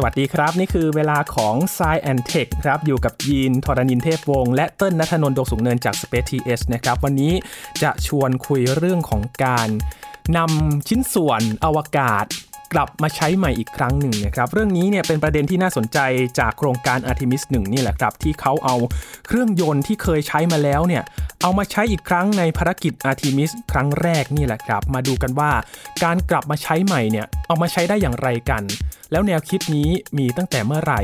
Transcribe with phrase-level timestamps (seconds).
[0.00, 7.32] สวัสดีครับ นี่คือเวลาของ s ซแอนเทคครับอยู่กับยีนทรณินเทพวงศ์และเติ้ลนัทนนท์ดวงสูงเนินจาก Space TS นะครับ วันนี้
[7.82, 9.68] จะชวนคุยเรื่องของการ
[10.36, 12.24] นำชิ้นส่วนอวกาศ
[12.72, 15.98] กลับมาใช้ใหม่อีกครั้งหนึ่งนะครับเรื่องนี้เนี่ยเป็นประเด็นที่น่าสนใจ
[16.38, 18.76] จากโครงการ Artemis 1นี่แหละครับที่เขาเอา
[19.26, 21.02] เครื่องยนต์ที่เคยใช้มาแล้วเนี่ย
[21.42, 25.50] เอามาใช้อีกครั้งในภารกิจ Artemis ครั้งแรกนี่แหละครับ มาดูกันว่า
[26.04, 28.62] การกลับมาใช้ใหม่เนี่ยเอามาใช้ได้อย่างไรกัน
[29.12, 31.02] แล้วแนวคิดนี้มีตั้งแต่เมื่อไหร่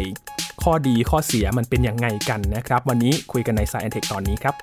[0.63, 4.55] ข้อดีข้อเสียมันเป็นยังไงกันนะครับ วันนี้คุยกันใน Science Tech ตอนนี้ครับ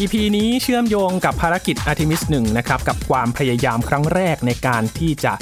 [0.00, 5.32] EP นี้เชื่อมโยงกับภารกิจ Artemis 1นะครับกับความพยายามครั้งแรกในการที่จะ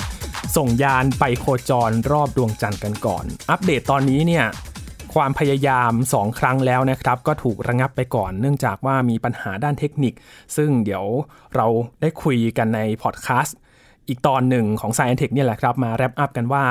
[0.56, 4.45] ส่งยานไปโคจรรอบดวงจันทร์กันก่อน อัปเดตตอนนี้เนี่ย
[5.14, 10.14] ความพยายาม 2 ครั้งแล้วนะครับ ก็ถูกระงับไปก่อน เนื่องจากว่ามีปัญหาด้านเทคนิค
[10.56, 11.05] ซึ่งเดี๋ยว
[11.55, 11.67] เรา
[12.00, 13.56] ได้คุยกันในพอดแคสต์
[14.08, 16.64] อีกตอนหนึ่งของ Science Tech เนี่ยแหละครับ มา wrap up กันว่า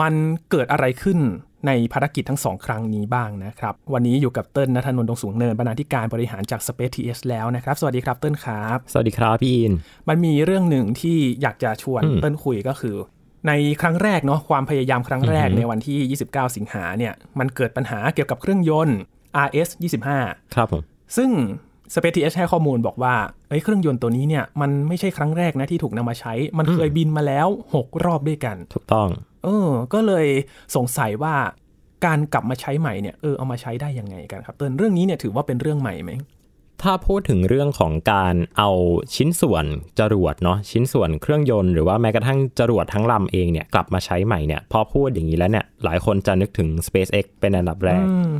[0.00, 0.14] มัน
[0.50, 1.18] เกิดอะไรขึ้น
[1.66, 9.72] ในภารกิจทั้งสองครั้งนี้บ้างนะครับ วันนี้อยู่กับเติ้ลนัทนนท์ดงสูงเนินบรรณาธิการบริหารจาก Space TS แล้วนะครับ สวัสดีครับเติ้ลครับ สวัสดีครับพี่อิน
[10.08, 12.96] มันมีเรื่องหนึ่งที่อยากจะชวนอืมเติ้ลคุยก็คือ
[13.46, 18.98] ในครั้งแรกเนาะความพยายามครั้งแรกอือหือในวันที่ 29 สิงหาเนี่ยมันเกิดปัญหาเกี่ยวกับเครื่องยนต์
[19.46, 19.68] RS
[20.12, 20.82] 25ครับผม
[21.16, 21.30] ซึ่ง
[21.94, 23.14] Space TS ให้ข้อมูลบอกว่า
[23.48, 29.08] เอ้ยเครื่องยนต์ตัวนี้เนี่ยมันไม่ใช่ครั้งแรกนะที่ถูกนำมาใช้ มันเคยบินมาแล้ว 6 รอบด้วยกัน ถูกต้อง
[29.44, 30.26] เออ ก็เลย
[30.76, 31.34] สงสัยว่า
[32.06, 36.12] การกลับมาใช้ใหม่เนี่ยเออเอามาใช้ได้ยังไงกันครับเติ้ลเรื่องนี้เนี่ยถือว่าเป็นเรื่องใหม่ไหม
[36.82, 38.70] ถ้าพูดถึงเรื่องของการเอา
[39.14, 39.64] ชิ้นส่วน
[39.98, 48.30] จรวดเนาะชิ้นส่วนเครื่องยนต์หรือว่าแม้กระทั่งจรวดทั้งลำเองเนี่ยกลับมาใช้ใหม่เนี่ยพอพูดอย่างนี้แล้วเนี่ยหลายคนจะนึกถึง SpaceX เป็นอันดับแรกอืม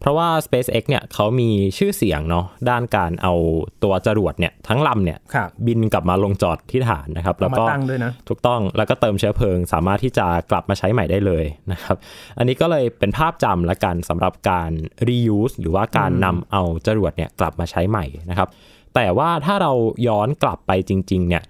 [0.00, 3.34] เพราะว่า SpaceX เนี่ยเขามีชื่อเสียงเนาะด้านการเอา
[3.82, 11.96] ตัวจรวดเนี่ยทั้งลำเนี่ยครับบินกลับมาลงจอดที่ฐานนะครับ แล้แล้ววมาก็ตั้งด้วยนะถูกต้องแล้วก็เติมเชื้อเพลิง สามารถที่จะกลับมาใช้ใหม่ได้เลยนะครับ
[12.38, 14.70] อันนี้ก็เลยเป็นภาพจำละกันสำหรับการ
[15.08, 18.48] reuse หรือว่าการนำเอาจรวดเนี่ยกลับมาใช้ใหม่นะครับ
[18.94, 19.72] แต่ว่าถ้าเรา
[20.08, 21.42] ย้อนกลับไปจริง ๆ เนี่ย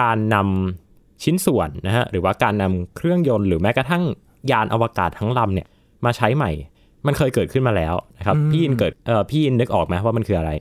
[0.00, 4.04] การนำชิ้นส่วนนะฮะหรือว่าการนำเครื่องยนต์หรือแม้กระทั่ง
[4.50, 5.68] ยานอวกาศทั้งลำเนี่ย
[6.04, 6.52] มาใช้ใหม่
[7.06, 10.52] มันเคยเกิดขึ้นมาแล้วนะครับอืมพี่อินเกิดเอ่อพี่อินนึกออกไหมว่ามันคืออะไร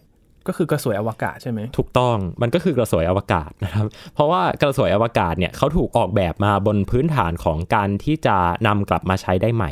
[0.48, 8.38] ก็คือกระสวยอวกาศใช่ไหมถูกต้องมันก็คือกระสวยอวกาศนะครับ เพราะว่ากระสวยอวกาศเนี่ยเขาถูกออกแบบมาบนพื้นฐานของการที่จะ
[8.68, 9.72] นำกลับมาใช้ได้ใหม่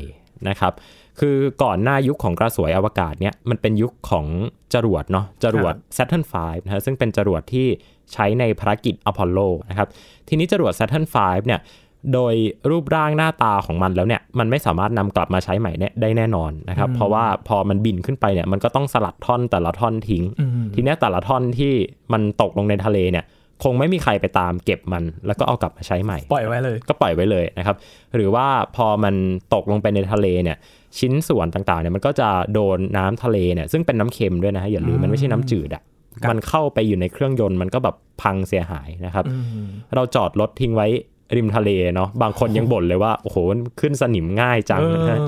[0.50, 0.74] นะครับ
[1.20, 4.26] คือก่อนหน้ายุคของกระสวยอวกาศเนี่ยมันเป็นยุคของ
[4.74, 6.34] จรวดเนาะจรวด Saturn V
[6.64, 7.68] นะฮะซึ่งเป็นจรวดที่
[8.14, 9.40] ใช้ในภารกิจอพอลโล
[9.70, 9.88] นะครับ
[10.28, 11.16] ทีนี้จรวด Saturn V
[11.46, 11.60] เนี่ย
[12.14, 12.34] โดย
[12.70, 21.74] รูปร่างหน้าตาของมันแล้วเนี่ยมันไม่สามารถนำกลับมาใช้ใหม่เนี่ยได้แน่นอนนะครับ เพราะว่าพอมันบินขึ้นไปเนี่ยมันก็ต้องสลัดท่อนแต่ละท่อนทิ้งอืมทีเนี้ยแต่ละท่อนที่
[22.14, 23.26] มันตกลงในทะเลเนี่ย
[23.64, 27.76] คงไม่มีใครไปตามเก็บมัน แล้วก็เอากลับมาใช้ใหม่ ปล่อยไว้เลย ก็ปล่อยไว้เลยนะครับ
[28.16, 29.16] หรือว่าพอมัน
[29.54, 30.58] ตกลงไปในทะเลเนี่ย
[31.00, 35.84] ชิ้นส่วนต่างๆเนี่ยมันก็จะโดนน้ำทะเลเนี่ยซึ่งเป็นน้ำเค็มด้วยนะฮะอย่าลืมมันไม่ใช่น้ำจืดอะ
[36.24, 39.36] ครับมันเข้าไปอยู่ในเครื่องยนต์มันก็แบบพังเสียหายนะครับอื
[39.66, 40.88] มเราจอดรถทิ้งไว้
[41.36, 43.38] ริมทะเลเนาะบางคนยังบ่นเลยว่า โอ้โห
[43.80, 45.24] ขึ้นสนิมง่ายจังเอนะฮะอ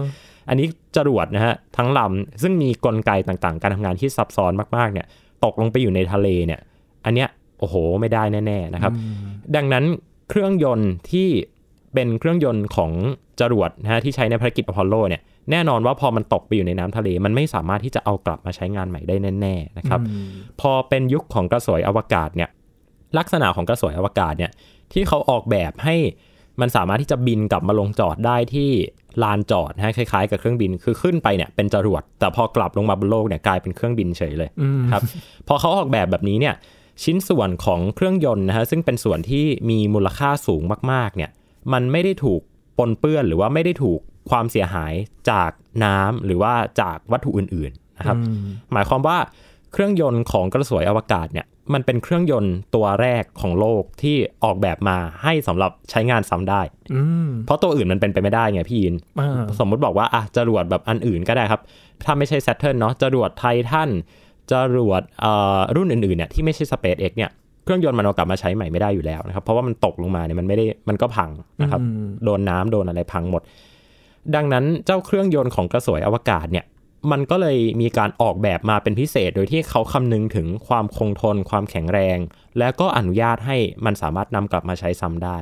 [0.49, 5.05] อันนี้จรวดนะฮะทั้งลำซึ่งมีกลไกต่างๆ การทำงานที่ซับซ้อนมากๆเนี่ย
[5.45, 6.59] ตกลงไปอยู่ในทะเลเนี่ย
[7.05, 8.93] อันเนี้ยโอ้โหไม่ได้แน่ๆนะครับ
[9.55, 9.85] ดังนั้น
[10.29, 11.27] เครื่องยนต์ที่
[11.93, 12.91] เป็นเครื่องยนต์ของ
[13.41, 15.21] จรวดนะฮะที่ใช้ในภารกิจอพอลโลเนี่ย
[15.51, 20.27] แน่นอนว่าพอมันตกไปอยู่ในน้ำทะเล มันไม่สามารถที่จะเอากลับมาใช้งานใหม่ได้แน่ๆนะครับอืม
[20.61, 22.49] พอเป็นยุคของกระสวยอวกาศเนี่ย
[23.17, 24.51] ลักษณะของกระสวยอวกาศเนี่ย
[24.93, 25.95] ที่เขาออกแบบให้
[26.61, 28.69] มันสามารถที่จะบินกลับมาลงจอดได้ที่
[29.23, 35.01] ลานจอดนะฮะคล้ายๆ กับเครื่องบินคือขึ้นไปเนี่ยเป็นจรวด แต่พอกลับลงมาบนโลกเนี่ยกลายเป็นเครื่องบินเฉยเลยอืมครับ
[35.47, 36.55] พอเขาออกแบบแบบนี้เนี่ย
[37.03, 40.61] ชิ้นส่วนของเครื่องยนต์นะฮะซึ่งเป็นส่วนที่มีมูลค่าสูง
[40.91, 41.31] มากๆเนี่ย
[41.73, 42.41] มันไม่ได้ถูก
[42.77, 44.93] ปนเปื้อนหรือว่าไม่ได้ถูกความเสียหาย
[45.29, 45.51] จาก
[45.83, 48.37] น้ำหรือว่าจากวัตถุอื่นๆนะครับอืม
[48.73, 49.17] หมายความว่า
[49.71, 56.61] เครื่องยนต์ของกระสวยอวกาศเนี่ย มันเป็นเครื่องยนต์ตัวแรกของโลกที่ออกแบบมาให้สำหรับใช้งานซ้ำได้
[56.93, 61.61] อืมเพราะตัวอื่นมันเป็นไปไม่ได้ไงพี่ยินอ่าสมมุติบอกว่าอะจรวดแบบอันอื่นก็ได้ครับ
[62.05, 63.89] ถ้าไม่ใช่ Saturn เนาะจรวดไททัน
[64.51, 67.31] จรวดเอ่อรุ่นอื่นๆเนี่ยที่ไม่ใช่ SpaceX เนี่ย
[67.63, 71.29] เครื่องยนต์มันเอากลับมาใช้ใหม่ไม่ได้อยู่แล้วนะครับ เพราะว่ามันตกลงมาเนี่ยมันไม่ได้มันก็พัง
[71.61, 73.41] นะครับอืมโดนน้ำโดนอะไรพังหมด
[74.35, 76.65] ดังนั้นเจ้าเครื่องยนต์ของกระสวยอวกาศเนี่ย
[77.11, 82.17] มันก็เลยมีการออกแบบมาเป็นพิเศษ โดยที่เขาคำนึงถึงความคงทน ความแข็งแรง
[82.59, 85.37] แล้วก็อนุญาตให้มันสามารถนำกลับมาใช้ซ้ำได้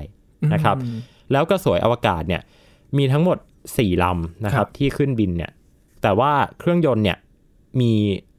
[0.53, 0.77] นะครับ
[1.31, 2.41] แล้วกระสวยอวกาศเนี่ย
[2.97, 3.37] มีทั้งหมด
[3.69, 5.51] 4ลำนะคครัรับบที่ขึ้นบินเนี่ย
[6.01, 7.17] แต่ว่าเครื่องยนต์เนี่ย
[7.81, 7.91] มี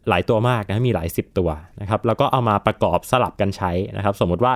[0.08, 4.54] หลายตัวมากนะมีหลาย 10 ตัวนะครับแล้วก็เอามาประกอบสลับกันใช้นะครับ สมมติว่า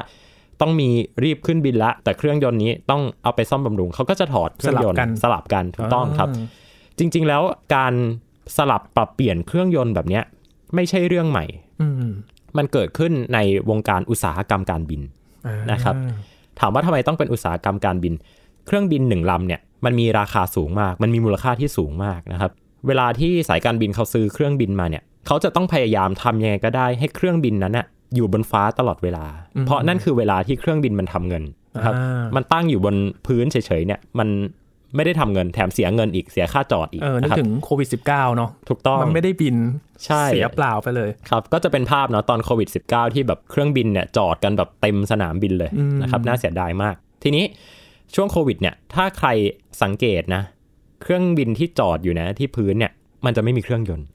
[0.61, 0.89] ต้องมี
[1.25, 6.29] รีบขึ้นบินละ แต่เครื่องยนต์นี้ต้องเอาไปซ่อมบำรุงเขาก็จะถอดเครื่องยนต์สลับกันสลับกันถูกต้องครับ
[6.99, 7.43] จริง ๆ แล้ว
[7.75, 7.95] การ
[8.57, 10.25] สลับปรับเปลี่ยนเครื่องยนต์แบบเนี้ย
[10.75, 11.45] ไม่ใช่เรื่องใหม่
[11.81, 12.13] อืม
[12.57, 13.39] มันเกิดขึ้นใน
[13.71, 15.01] วงการอุตสาหกรรมการบิน
[15.47, 15.95] อ่านะครับ
[16.61, 18.15] ถามว่าทำไมต้องเป็นอุตสาหกรรมการบิน
[18.67, 22.51] เครื่องบินหนึ่งลำเนี่ย มันมีราคาสูงมาก มันมีมูลค่าที่สูงมากนะครับ
[22.87, 29.25] เวลาที่สายการบินเขาซื้อเครื่องบินมาเนี่ย เขาจะต้องพยายามทำยังไงก็ได้ให้เครื่องบินนั้นน่ะอยู่บนฟ้าตลอดเวลา
[29.67, 31.43] เพราะนั่นคือเวลาที่เครื่องบินมันทำเงิน
[31.77, 32.95] นะครับอ่ามันตั้งอยู่บน
[33.27, 34.29] พื้นเฉยๆเนี่ย มัน
[34.97, 39.57] ไม่ได้ทำเงินแถมเสียเงินอีกเสียค่าจอดอีกเออนึกนะครับถึงโควิด -19 เนาะถูกต้องมันไม่ได้บิน
[40.05, 47.45] ใช่เสียเปล่าไปเลยครับก็จะเป็นภาพเนาะตอนโควิด -19 ที่แบบเครื่องบินเนี่ยจอดกันแบบเต็มสนามบินเลยอืมนะครับน่าเสียดายมาก ทีนี้
[48.15, 49.29] ช่วงโควิดเนี่ยถ้าใคร
[49.83, 50.43] สังเกตนะ
[51.03, 52.93] เครื่องบินที่จอดอยู่นะที่พื้นเนี่ย
[53.25, 54.07] มันจะไม่มีเครื่องยนต์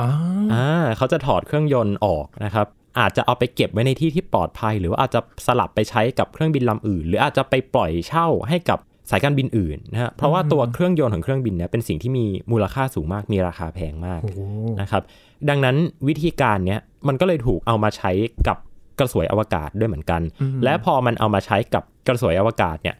[0.00, 0.08] อ๋อ
[0.52, 2.66] อ่าเขาจะถอดเครื่องยนต์ออกนะครับ
[3.00, 8.78] อาจจะเอาไปเก็บไว้ในที่ที่ปลอดภัย หรือว่าอาจจะสลับไปใช้กับเครื่องบินลำอื่น หรืออาจจะไปปล่อยเช่าให้กับ
[9.10, 14.40] สายการบินอื่นนะฮะเพราะว่าตัวเครื่องยนต์ของเครื่องบินเนี่ยเป็นสิ่งที่มีมูลค่าสูงมาก มีราคาแพงมากโอ้โห
[14.80, 15.02] นะครับ
[15.48, 15.76] ดังนั้น
[16.08, 18.10] วิธีการเนี้ยมันก็เลยถูกเอามาใช้
[18.48, 18.58] กับ
[18.98, 20.22] กระสวยอวกาศด้วยเหมือนกัน
[20.64, 22.96] และพอมันเอามาใช้กับกระสวยอวกาศเนี่ย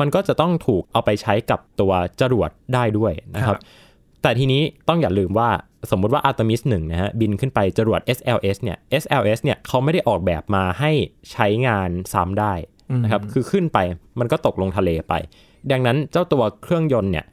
[0.00, 3.56] มันก็จะต้องถูกเอาไปใช้กับตัวจรวดได้ด้วยนะครับ
[4.22, 5.48] แต่ทีนี้ต้องอย่าลืมว่า
[5.90, 10.92] สมมุติว่า Artemis 1นะฮะบินขึ้นไปจรวด SLS เนี่ย SLS เนี่ยเขาไม่ได้ออกแบบมาให้
[11.32, 12.54] ใช้งานซ้ำได้
[13.02, 13.78] นะครับ คือขึ้นไป
[14.20, 15.14] มันก็ตกลงทะเลไป
[15.72, 17.24] ดังนั้นเจ้าตัวเครื่องยนต์เนี่ย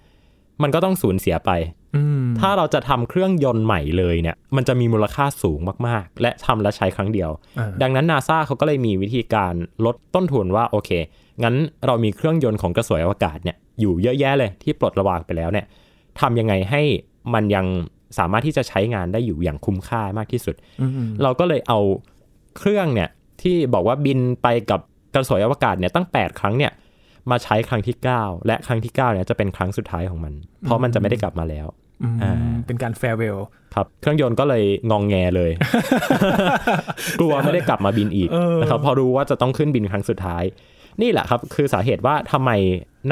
[0.61, 1.51] มันก็ต้องสูญเสียไป
[1.95, 7.29] อืมถ้าเราจะทำเครื่องยนต์ใหม่เลยเนี่ย มันจะมีมูลค่าสูงมากๆ และทำและใช้ครั้งเดียว
[7.59, 9.53] อ่าดังนั้นนาซาเขาก็เลยมีวิธีการ
[9.85, 10.89] ลดต้นทุนว่าโอเค
[11.43, 11.55] งั้น
[11.85, 15.65] เรามีเครื่องยนต์ของกระสวยอวกาศเนี่ยอยู่เยอะแยะเลยที่ปลดระวางไปแล้วเนี่ย
[16.19, 16.81] ทำยังไงให้
[17.33, 17.65] มันยัง
[18.17, 20.91] สามารถที่จะใช้งานได้อยู่อย่างคุ้มค่ามากที่สุดอืม
[21.23, 21.79] เราก็เลยเอา
[22.57, 23.09] เครื่องเนี่ย
[23.41, 24.79] ที่บอกว่าบินไปกับ
[25.15, 26.71] กระสวยอวกาศเนี่ยตั้ง 8 ครั้งเนี่ย
[27.31, 31.67] มาใช้ครั้งที่ 9 และครั้งที่ 9เนี่ยจะเป็นครั้งสุดท้ายของมัน เพราะมันจะไม่ได้กลับมาแล้ว
[32.03, 32.33] อืมอ่า
[32.65, 33.37] เป็นการ farewell
[33.75, 35.51] ครับเครื่องยนต์ก็เลยงองแงเลย
[37.19, 40.43] กลัวไม่ได้กลับมาบินอีกเออนะครับพอรู้ว่าจะต้องขึ้นบินครั้งสุดท้าย
[41.01, 42.51] นี่แหละครับ คือสาเหตุว่าทำไม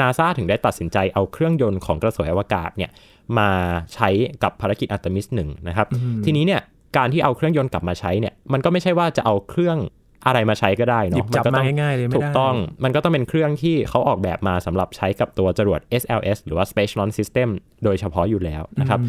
[0.00, 2.90] นาซาถึงได้ตัดสินใจเอาเครื่องยนต์ของกระสวยอวกาศเนี่ย
[3.38, 3.50] มา
[3.94, 4.08] ใช้
[4.42, 5.86] กับภารกิจอัตมิสหนึ่งนะครับ
[6.24, 6.60] ทีนี้เนี่ย
[6.96, 9.78] การที่เอาเครื่องยนต์กลับมาใช้เนี่ยมันก็ไม่ใช่ว่าจะเอาเครื่อง
[10.26, 12.54] อะไรมาใช้ก็ได้หยิเนาะบจับก็มาต้องง่ายๆเลยไม่ได้ถูกต้อง
[12.84, 17.48] มันก็ต้องเป็นเครื่องที่เขาออกแบบมาสำหรับใช้กับตัวจรวด SLS หรือว่า Space Launch System
[17.84, 19.00] โดยเฉพาะอยู่แล้วนะครับ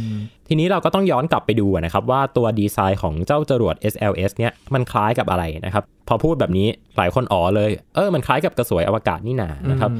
[0.47, 6.67] ทีนี้เราก็ต้องย้อนกลับไปดูนะครับ ว่าตัวดีไซน์ของเจ้าจรวด SLS เนี่ยมันคล้ายกับอะไรนะครับ พอพูดแบบนี้
[6.97, 9.91] หลายคนอ๋อเลย เออมันคล้ายกับกระสวยอวกาศนี่นานะครับ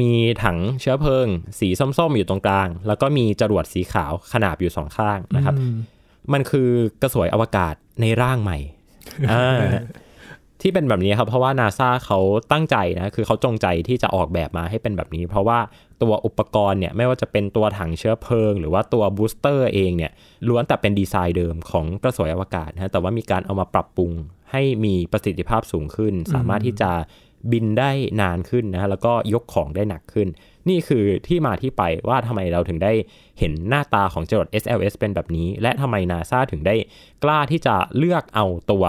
[0.00, 0.12] มี
[0.44, 1.26] ถังเชื้อเพลิง
[1.58, 5.54] สีส้มๆอยู่ตรงกลาง แล้วก็มีจรวดสีขาวขนาบอยู่สองข้างนะครับ
[6.32, 6.68] มันคือ
[7.02, 8.58] กระสวยอวกาศในร่างใหม่
[9.30, 9.60] อ่า
[10.66, 12.18] ที่เป็นแบบนี้ครับ เพราะว่านาซาเขา
[12.52, 15.58] ตั้งใจนะคือเขาจงใจที่จะออกแบบมาให้เป็นแบบนี้ เพราะว่า
[16.02, 20.12] ตัวอุปกรณ์เนี่ยไม่ว่าจะเป็นตัวถังเชื้อเพลิง หรือว่าตัวบูสเตอร์เองเนี่ย
[20.48, 24.10] ล้วนแต่เป็นดีไซน์เดิมของกระสวยอวกาศนะแต่ว่ามีการเอามาปรับปรุง
[24.52, 26.90] ให้มีประสิทธิภาพสูงขึ้น สามารถที่จะ
[27.52, 27.90] บินได้
[28.20, 30.28] นานขึ้นนะแล้วก็ยกของได้หนักขึ้น
[30.68, 32.92] นี่คือที่มาที่ไปว่าทำไมเราถึงได้
[33.38, 36.74] เห็นหน้าตาของจรวด SLS เป็นแบบนี้ และทำไมนาซาถึงได้
[37.24, 38.84] กล้าที่จะเลือกเอาตัว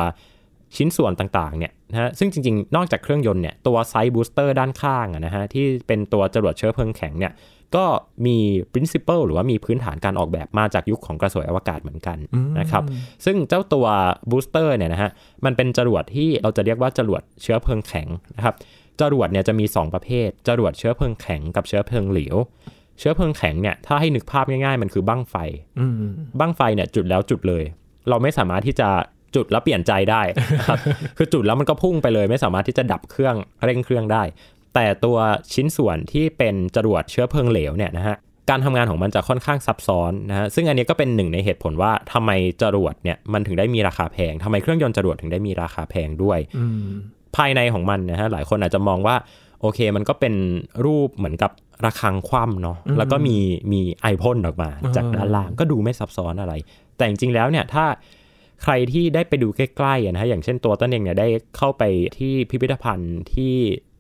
[0.78, 7.34] ชิ้นส่วนต่างๆเนี่ยนะฮะซึ่งจริงๆ นอกจากเครื่องยนต์เนี่ยตัว side booster ด้านข้างอะนะฮะที่เป็นตัวจรวดเชื้อเพลิงแข็งเนี่ย
[7.76, 7.86] ก็
[8.26, 8.38] มี
[8.74, 12.18] principle หรือว่ามีพื้นฐานการออกแบบมาจากยุคของกระสวยอวกาศเหมือนกัน
[12.60, 12.84] นะครับ
[13.26, 13.86] ซึ่งเจ้าตัว
[14.30, 15.12] booster เนี่ยนะฮะ
[15.46, 18.56] มันเป็นจรวดที่เราจะเรียกว่าจรวดเชื้อเพลิงแข็งนะครับ
[19.02, 22.36] จรวดเนี่ยจะมี 2 ประเภท จรวดเชื้อเพลิงแข็งกับเชื้อเพลิงเหลว
[23.00, 25.36] เชื้อเพลิงแข็งเนี่ยถ้าให้นึกภาพง่ายๆ มันคือบั้งไฟ
[25.80, 25.94] อืม
[26.40, 27.64] บั้งไฟเนี่ยจุดแล้วจุดเลย
[28.10, 28.90] เราไม่สามารถที่จะ
[29.36, 30.22] จุดแล้วเปลี่ยนใจได้
[30.58, 30.78] นะครับ
[31.18, 34.24] คือจุดแล้วมันก็พุ่งไปเลย ไม่สามารถที่จะดับเครื่องเร่งเครื่องได้
[34.76, 35.18] แต่ตัว
[35.54, 38.16] ชิ้นส่วนที่เป็นจรวดเชื้อเพลิงเหลวเนี่ยนะฮะ
[38.50, 46.88] การทำงานของมันจะค่อนข้างซับซ้อนนะฮะซึ่งอันนี้ก็เป็นหนึ่งในเหตุผลว่าทำไมจรวดเนี่ยมันถึงได้มีราคาแพงทำไมเครื่องยนต์จรวดถึงได้มีราคาแพงด้วยอืม
[47.36, 49.16] ภายในของมันนะฮะหลายคนอาจจะมองว่า
[49.62, 50.34] โอเคมันก็เป็น
[50.86, 51.52] รูปเหมือนกับ
[51.86, 53.38] ระฆังคว่ำเนาะแล้วก็มี
[53.72, 56.54] มีไอพ่นออกมาจากด้านล่างก็ดูไม่ซับซ้อนอะไร
[56.98, 57.86] แต่จริงๆแล้วเนี่ยถ้า
[58.64, 61.84] ใครที่ได้ไปดูใกล้ๆอะนะฮะอย่างเช่นตัวต้นเองเนี่ยได้เข้าไป
[62.18, 63.54] ที่พิพิธภัณฑ์ที่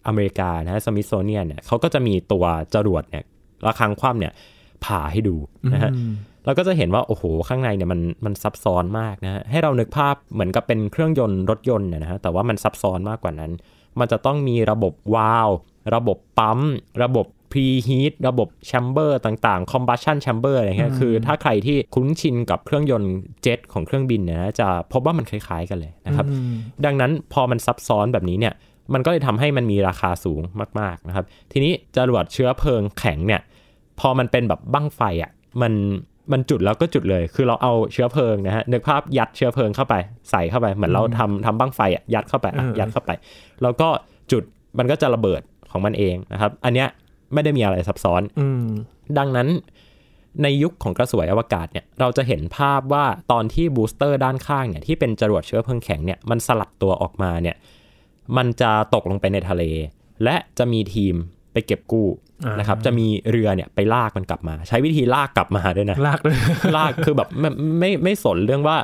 [0.07, 3.23] อเมริกานะฮะสมิธโซเนียนเนี่ยเขาก็จะมีตัวจรวดเนี่ย
[3.65, 4.33] ระฆังคว่ำเนี่ย
[4.85, 5.35] ผ่าให้ดู
[5.73, 5.91] นะฮะ
[6.45, 13.51] เราก็จะเห็นว่า โอ้โห ข้างในเนี่ยมันมันซับซ้อนมากนะฮะให้เรานึกภาพเหมือนกับเป็นเครื่องยนต์รถยนต์เนี่ยนะฮะแต่ว่ามันซับซ้อนมากกว่านั้น
[13.99, 15.49] มันจะต้องมีระบบวาล์ว
[15.95, 16.59] ระบบปั๊ม
[17.03, 26.25] ระบบ preheat ระบบ chamber ต่างๆ combustion chamber อะไรเงี้ยคือถ้าใครที่คุ้นชินกับเครื่องยนต์เจ็ตของเครื่องบินเนี่ยนะจะพบว่ามันคล้ายๆกันเลยนะครับ
[26.85, 28.53] ดังนั้นพอมันซับซ้อนแบบนี้เนี่ย
[28.93, 30.41] มันก็เลยทำให้มันมีราคาสูง
[30.79, 33.41] มากๆนะครับทีนี้จรวดเชื้อเพลิงแข็งเนี่ย
[33.99, 35.31] พอมันเป็นแบบบั้งไฟอะ
[35.61, 35.73] มัน
[36.31, 39.95] มันจุดแล้วก็จุดเลย คือเราเอาเชื้อเพลิงนะฮะนึกภาพยัดเชื้อเพลิงเข้าไป
[40.29, 43.11] ใส่เข้าไป เหมือนเราทำทำบั้งไฟอะยัดเข้าไปอะอืมยัดเข้าไป
[43.61, 43.87] แล้วก็
[44.31, 44.43] จุด
[44.77, 46.87] มันก็จะระเบิดของมันเองนะครับ อันเนี้ย
[47.35, 48.65] ไม่ได้มีอะไรซับซ้อนอืม
[49.17, 49.47] ดังนั้น
[50.43, 57.55] ในยุคของกระสวยอวกาศเนี่ยเราจะเห็นภาพว่าตอนที่บูสเตอร์ด้านข้างเนี่ยที่เป็นจรวดเชื้อเพลิงแข็งเนี่ยมันสลัดตัวออกมาเนี่ย
[58.37, 59.63] มันจะตกลงไปในทะเล
[60.23, 61.15] และจะมีทีม
[61.53, 62.07] ไปเก็บกู้
[62.45, 66.37] อ่านนะครับจะมีเรือเนี่ยไปลากมันกลับมา ใช้วิธีลากกลับมาด้วยนะลากเลย
[66.77, 67.49] ลากคือแบบไม่
[67.79, 68.77] ไม่ไม่สนเรื่องว่า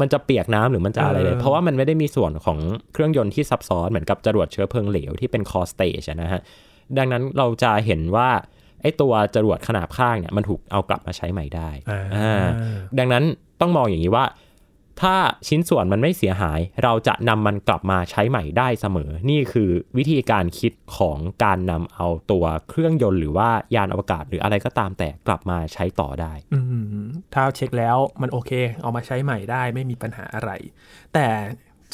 [0.00, 2.58] มันจะเปียกน้ำหรือมันจะอะไรเลยเออเพราะว่ามันไม่ได้มีส่วนของ
[2.92, 6.40] เครื่องยนต์ที่ซับซ้อนเหมือนกับจรวดเชื้อเพลิงเหลวที่เป็น core stage นะฮะ
[6.98, 8.28] ดังนั้นเราจะเห็นว่า
[8.82, 12.46] ไอ้ตัวจรวดขนาบข้างเนี่ยมันถูกเอากลับมาใช้ใหม่ได้อ่าอ่า
[12.98, 13.24] ดังนั้น
[13.60, 14.26] ต้องมองอย่างนี้ว่า
[15.04, 15.16] ถ้า
[15.48, 26.60] ชิ้นส่วนมันไม่เสียหาย เราจะนำมันกลับมาใช้ใหม่ได้เสมอ นี่คือวิธีการคิดของการนำเอาตัวเครื่องยนต์หรือว่ายานอวกาศหรืออะไรก็ตามแต่กลับมาใช้ต่อได้อื
[27.04, 28.50] มถ้าเช็คแล้วมันโอเค
[28.82, 30.50] เอามาใช้ใหม่ได้ไม่มีปัญหาอะไร
[31.14, 31.26] แต่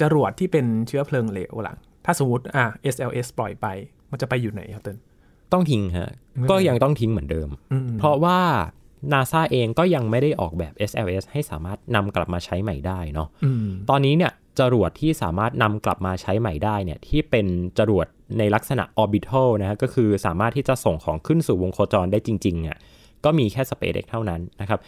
[0.01, 3.67] จรวดที่เป็นเชื้อเพลิงเหลวหลังถ้าสมมติอะ SLS ปล่อยไป
[4.14, 4.97] มันจะไปอยู่ไหนครับเติ้ล
[5.52, 8.40] ต้องทิ้งฮะไม่ก็ยังต้องทิ้งเหมือนเดิมอืมเพราะว่า
[9.12, 17.47] NASA เองก็ยังไม่ได้ออกแบบ SLS ให้สามารถนำกลับมาใช้ใหม่ได้เนาะอืมตอนนี้เนี่ยจรวดที่สามารถนำกลับมาใช้ใหม่ได้เนี่ยที่เป็น
[17.78, 18.06] จรวด
[18.38, 22.76] ในลักษณะ orbital นะฮะก็คือสามารถที่จะส่งของขึ้นสู่วงโคจรได้จริงๆเนี่ย
[23.25, 24.80] ก็มีแค่ SpaceX เท่านั้นนะครับ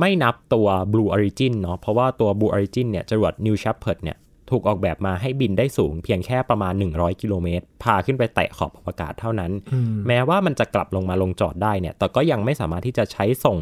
[0.00, 4.16] ไม่นับตัว Blue Origin เนาะเพราะว่าตัว Blue Origin เนี่ยจรวด New Shepard เนี่ย
[4.52, 13.58] ถูกออกแบบมาให้บินได้สูงเพียงแค่ประมาณ 100 กิโลเมตร พาขึ้นไปแตะขอบอวกาศเท่านั้นอืมแม้ว่ามันจะกลับลงมาลงจอดได้เนี่ย แต่ก็ยังไม่สามารถที่จะใช้ส่ง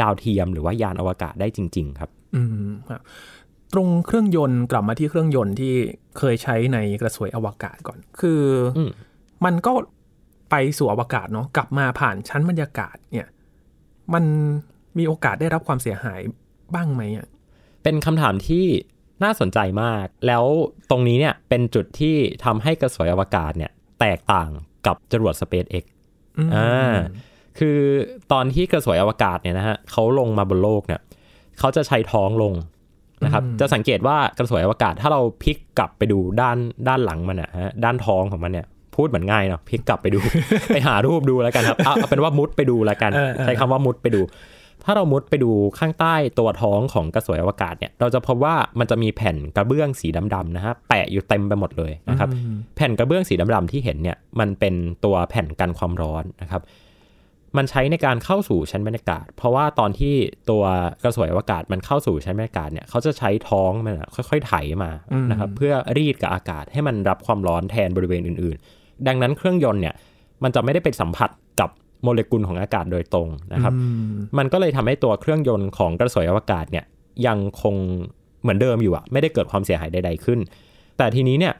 [0.00, 3.00] ดาวเทียมหรือว่ายานอวกาศได้จริง ๆ ครับ อืมครับ
[3.72, 5.74] ตรงเครื่องยนต์กลับมาที่เครื่องยนต์ที่
[6.18, 8.42] เคยใช้ในกระสวยอวกาศก่อน คือ
[8.78, 8.90] อม
[9.44, 9.72] มันก็
[10.50, 13.26] ไปสู่อวกาศเนาะกลับมาผ่านชั้นบรรยากาศเนี่ย
[14.14, 14.24] มัน
[14.98, 16.20] มีโอกาสได้รับความเสียหาย
[16.74, 17.26] บ้างไหมอะ
[17.82, 18.64] เป็นคำถามที่
[19.24, 20.44] น่าสนใจมาก แล้ว
[20.90, 24.50] ตรงนี้เนี่ยเป็นจุดที่ทำให้กระสวยอวกาศเนี่ยแตกต่าง
[24.86, 25.84] กับจรวด SpaceX
[26.38, 26.94] อืมอ่า
[27.58, 27.78] คือ
[28.32, 31.00] ตอนที่กระสวยอวกาศเนี่ยนะฮะเขาลงมาบนโลกเนี่ย
[31.58, 32.54] เขาจะใช้ท้องลง
[33.24, 36.56] นะครับ จะสังเกตว่ากระสวยอวกาศถ้าเราพลิกกลับไปดูด้าน
[36.88, 40.20] ด้านหลังมันนะฮะด้านท้องของมันเนี่ยพูดเหมือนง่ายเนาะพลิกกลับไปดู
[40.68, 44.20] ไปหารูปดูแล้วกันครับเอาเอาเป็นว่ามุดไปดูแล้วกันเออเออใช้คำว่ามุดไปดู
[44.84, 54.74] ถ้าเรามุดไปดูข้างใต้ตัวท้องของกระสวยอวกาศเนี่ย เราจะพบว่ามันจะมีแผ่นกระเบื้องสีดำๆนะฮะแปะอยู่เต็มไปหมดเลยนะครับอืมแผ่นกระเบื้องสีดำๆที่เห็นเนี่ยมันเป็น
[55.04, 56.62] ตัวแผ่นกันความร้อนนะครับ
[57.58, 60.14] มันใช้ในการเข้าสู่ชั้นบรรยากาศ เพราะว่าตอนที่
[60.50, 60.62] ตัว
[61.02, 64.52] กระสวยอวกาศมันเข้าสู่ชั้นบรรยากาศเนี่ยเขาจะใช้ท้องมันอะค่อยๆไถ
[64.84, 64.90] มา
[65.30, 69.94] นะครับ เพื่อรีดกับอากาศให้มันรับความร้อนแทนบริเวณอื่น ๆ ดังนั้นเครื่องยนต์เนี่ย
[70.42, 71.70] มันจะไม่ได้ไปสัมผัสกับ
[72.04, 76.84] โมเลกุลของอากาศโดยตรงนะครับอืมมันก็เลยทำให้ตัวเครื่องยนต์ของกระสวยอวกาศเนี่ย
[77.26, 77.74] ยังคง
[78.42, 80.38] เหมือนเดิมอยู่อะไม่ได้เกิดความเสียหายใด ๆ ขึ้น
[80.98, 81.54] แต่ทีนี้เนี่ย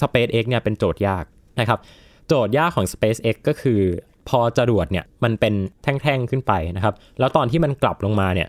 [0.00, 1.24] SpaceX เนี่ยเป็นโจทย์ยาก
[1.60, 1.78] นะครับ
[2.28, 3.80] โจทย์ยากของ SpaceX ก็คือ
[4.28, 8.48] พอจรวดเนี่ยมันเป็นแท่งๆขึ้นไปนะครับ แล้วตอนที่มันกลับลงมาเนี่ย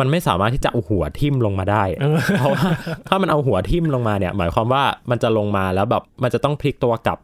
[0.00, 1.84] มันไม่สามารถที่จะเอาหัวทิ่มลงมาได้
[2.38, 2.64] เพราะว่า
[3.08, 7.18] ถ้ามันเอาหัวทิ่มลงมาเนี่ย หมายความว่ามันจะลงมาแล้วแบบมันจะต้องพลิกตัวกลับ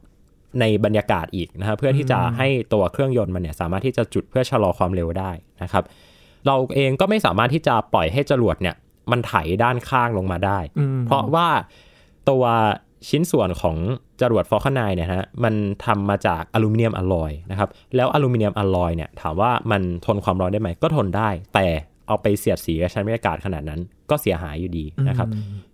[0.60, 5.30] ในบรรยากาศอีกนะครับเพื่อที่จะให้ตัวเครื่องยนต์มันเนี่ยสามารถที่จะจุดเพื่อชะลอความเร็วได้
[5.62, 5.84] นะครับ
[6.46, 8.74] เราเองก็ไม่สามารถที่จะปล่อยให้จรวดเนี่ย
[9.10, 11.48] มันไถด้านข้างลงมาได้อืมเพราะว่า
[12.30, 12.44] ตัว
[13.08, 13.76] ชิ้นส่วนของ
[14.20, 15.54] จรวดฟอลคอนไนเนี่ยฮะมัน
[15.86, 21.66] ทำมาจากอลูมิเนียมอลลอยนะครับแล้วอลูมิเนียมอลลอยเนี่ยถามว่ามันทนความร้อนได้ไหมก็ทนได้ แต่
[22.06, 25.28] เอาไปเสียดสีกับชั้นบรรยากาศขนาดนั้นก็เสียหายอยู่ดีนะครับ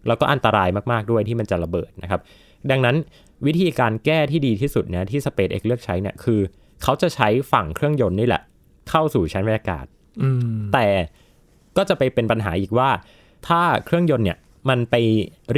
[0.07, 2.21] แล้วก็อันตรายมากๆด้วยที่มันจะระเบิดนะครับ
[2.71, 2.97] ดังนั้น
[3.47, 6.41] วิธีการแก้ที่ดีที่สุดเนี่ยที่ SpaceX เลือกใช้เนี่ยคือ
[6.83, 8.43] เขาจะใช้ฝั่งเครื่องยนต์นี่แหละ
[8.91, 9.85] เข้าสู่ชั้นบรรยากาศ
[10.23, 10.87] อืมแต่
[11.77, 12.91] ก็จะไปเป็นปัญหาอีกว่า
[13.49, 14.39] ถ้าเครื่องยนต์เนี่ย
[14.71, 14.95] มันไป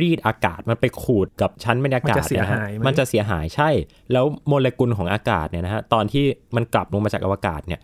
[0.00, 3.70] รีดอากาศมันไปขูดกับชั้นบรรยากาศมันจะเสียนะฮะหายไหมมันจะเสียหายใช่
[4.12, 6.24] แล้วโมเลกุลของอากาศเนี่ยนะฮะตอนที่
[6.56, 7.80] มันกลับลงมาจากอวกาศเนี่ย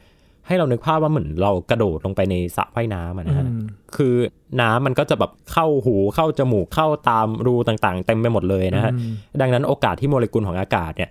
[0.52, 3.60] ให้เรานึกภาพว่าเหมือนเรากระโดดลงไปในสระว่ายน้ำอะนะฮะอืม
[3.96, 4.14] คือ
[4.60, 11.10] น้ำมันก็จะแบบเข้าหูเข้าจมูกเข้าตามรูต่างๆ เต็มไปหมดเลยนะฮะอืมดังนั้นโอกาสที่โมเลกุลของอากาศเนี่ย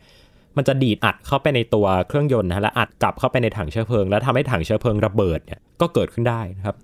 [0.58, 6.76] มันจะดีดอัดเข้าไปในตัวเครื่องยนต์นะฮะและอัดกลับเข้าไปในถังเชื้อเพลิง แล้วทำให้ถังเชื้อเพลิงระเบิดเนี่ยก็เกิดขึ้นได้นะครับ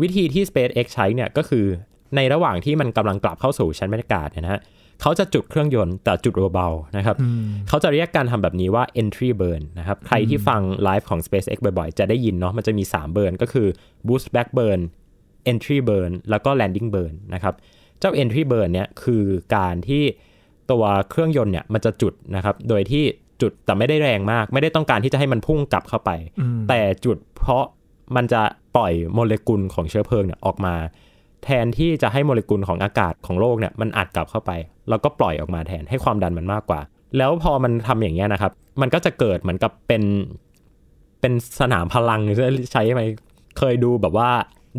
[0.00, 1.64] วิธีที่ SpaceX ใช้เนี่ยก็คือ
[2.16, 4.60] ในระหว่างที่มันกำลังกลับเข้าสู่ชั้นบรรยากาศเนี่ยนะฮะ
[5.02, 13.66] เขาจะจุดเครื่องยนต์แต่จุดเบาๆนะครับอืมเขาจะเรียกการทำแบบนี้ว่า entry burn นะครับใครที่ฟังไลฟ์ของ SpaceX บ่อยๆ จะได้ยินเนาะมันจะมี3 burn ก็คือ
[14.06, 14.80] boost back burn
[15.50, 17.54] entry burn แล้วก็ landing burn นะครับ
[17.98, 19.24] เจ้า entry burn เนี่ยคือ
[19.56, 20.02] การที่
[20.70, 23.04] ตัวเครื่องยนต์เนี่ยมันจะจุดนะครับโดยที่
[23.42, 27.64] จุดแต่ไม่ได้แรงมาก ไม่ได้ต้องการที่จะให้มันพุ่งกลับเข้าไปอืมแต่จุดเพราะ
[28.16, 28.42] มันจะ
[28.76, 30.74] ปล่อยโมเลกุลของเชื้อเพลิงเนี่ยออกมา
[31.44, 34.52] แทนที่จะให้โมเลกุลของอากาศของโลกเนี่ยมันอัดกลับเข้าไป
[34.88, 36.80] แล้วก็ปล่อยออกมาแทนให้ความดันมันมากกว่า
[37.18, 40.02] แล้วพอมันทำอย่างเงี้ยนะครับ มันก็จะเกิดเหมือนกับเป็น
[41.20, 42.20] เป็นสนามพลัง
[42.72, 43.02] ใช้ไหม
[43.58, 44.30] เคยดูแบบว่า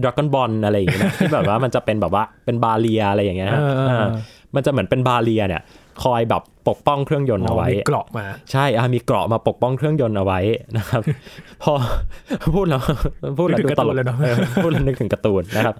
[0.02, 4.08] ดราก้อนบอลอะไรอย่างเงี้ยนะที่แบบว่ามันจะเป็นแบบว่าเป็นบาเรียอะไรอย่างเงี้ยนะเออเออเออ
[4.56, 5.62] มันจะเหมือนเป็นบาเรียเนี่ย
[6.04, 10.40] คอยแบบปกป้องเครื่องยนต์เอาไว้มีเกราะมา ใช่อะมีเกราะมาปกป้องเครื่องยนต์เอาไว้
[10.78, 11.02] นะครับ
[11.64, 11.74] พอ
[12.56, 12.82] พูดแล้ว
[13.38, 15.76] พูดแล้วนึกถึดูงตลกการ์ตูนเลยเนอะออพูดแล้วนึกถึงการ์ตูนนะครับ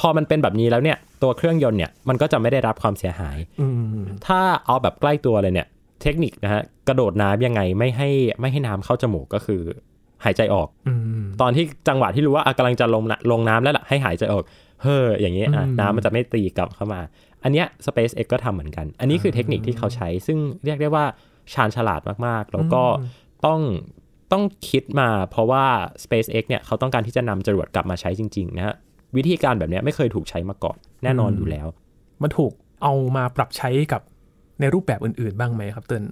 [0.00, 5.66] พอมันเป็นแบบนี้แล้วเนี่ย ตัวเครื่องยนต์เนี่ยมันก็จะไม่ได้รับความเสียหายอืมถ้าเอาแบบใกล้ตัวเลยเนี่ย
[6.02, 8.08] เทคนิคนะฮะกระโดดน้ำยังไงไม่ให้
[8.40, 9.60] ไม่ให้น้ำเข้าจมูกก็คือ
[10.24, 14.44] หายใจออกอืมตอนที่จังหวะที่รู้ว่าอะกำลังจะลงน้ำลงน้ำแล้วล่ะให้หายใจออก
[14.82, 17.00] เฮ้ออย่างนี้อะอืมน้ำมันจะไม่ตีกลับเข้ามา
[17.42, 21.04] อันเนี้ย SpaceX ก็ทำเหมือนกัน อันนี้คือเทคนิคที่เขาใช้ ซึ่งเรียกได้ว่า
[21.54, 22.82] ชาญฉลาดมากๆ แล้วก็
[23.46, 23.60] ต้อง
[24.32, 25.64] ต้องคิดมาเพราะว่า
[26.04, 28.74] SpaceX เนี่ยเขาต้องการที่จะนำจรวดกลับมาใช้จริง ๆ นะฮะ
[29.16, 31.66] วิธีการแบบเนี้ยไม่เคยถูกใช้มาก่อนแน่นอนอยู่แล้ว
[32.22, 34.02] มันถูกเอามาปรับใช้กับ
[34.60, 36.04] ในรูปแบบอื่นๆ บ้างไหมครับเติ้ล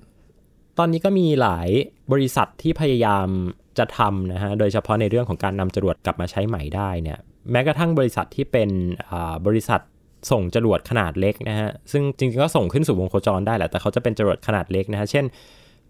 [0.78, 1.68] ตอนนี้ก็มีหลาย
[2.12, 3.28] บริษัทที่พยายาม
[3.78, 7.18] จะทำนะฮะ โดยเฉพาะในเรื่องของการนำจรวดกลับมาใช้ใหม่ได้เนี่ย
[7.50, 8.70] แม้กระทั่งบริษัทที่เป็น
[9.10, 9.80] อ่าบริษัท
[10.30, 15.24] ส่งจรวดขนาดเล็กนะฮะ ซึ่งจริงๆก็ส่งขึ้นสู่วงโคจรได้แหละ แต่เขาจะเป็นจรวดขนาดเล็กนะฮะ เช่น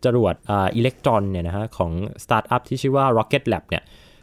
[0.05, 1.91] จรวดอ่า Electron เนี่ยนะฮะของ
[2.25, 3.83] สตาร์ทอัพที่ชื่อว่า Rocket Lab เนี่ย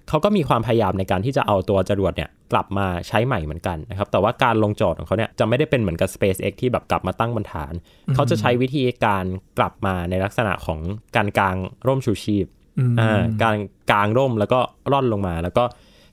[0.09, 7.73] เขาก็มีความพยายามในการที่จะเอาตัวจรวดเนี่ย กลับมาใช้ใหม่เหมือนกันนะครับ แต่ว่าการลงจอดของเขาเนี่ยจะไม่ได้เป็นเหมือนกับ SpaceX ที่แบบกลับมาตั้งบนฐาน
[8.15, 9.25] เขาจะใช้วิธีการ
[9.57, 10.79] กลับมาในลักษณะของ
[11.15, 11.55] การกาง
[11.87, 12.45] ร่มชูชีพ
[12.79, 13.57] อืมอ่าการ
[13.91, 14.59] กางร่มแล้วก็
[14.91, 15.63] ร่อนลงมา แล้วก็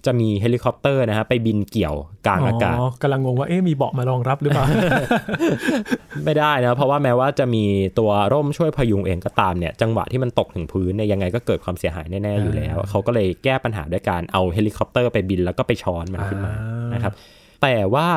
[0.07, 1.95] จะมีเฮลิคอปเตอร์นะฮะไปบินเกี่ยว
[2.27, 4.65] กลางอากาศกำลังงงว่าเอ๊ะมีเบาะมารองรับหรือเปล่า
[6.25, 7.65] ไม่ได้นะ เพราะว่าแม้ว่าจะมี
[7.99, 17.13] ตัวร่มช่วยพยุงเองก็ตามเนี่ยจังหวะที่มันตกถึงพื้นเนี่ยยังไงก็เกิดความเสียหายแน่ๆอยู่แล้วอ่าเขาก็เลยแก้ปัญหาด้วยการเอาเฮลิคอปเตอร์ไปบินแล้วก็ไปช้อนมันขึ้นมาอ่านะครับ
[17.63, 18.09] แต่ว่า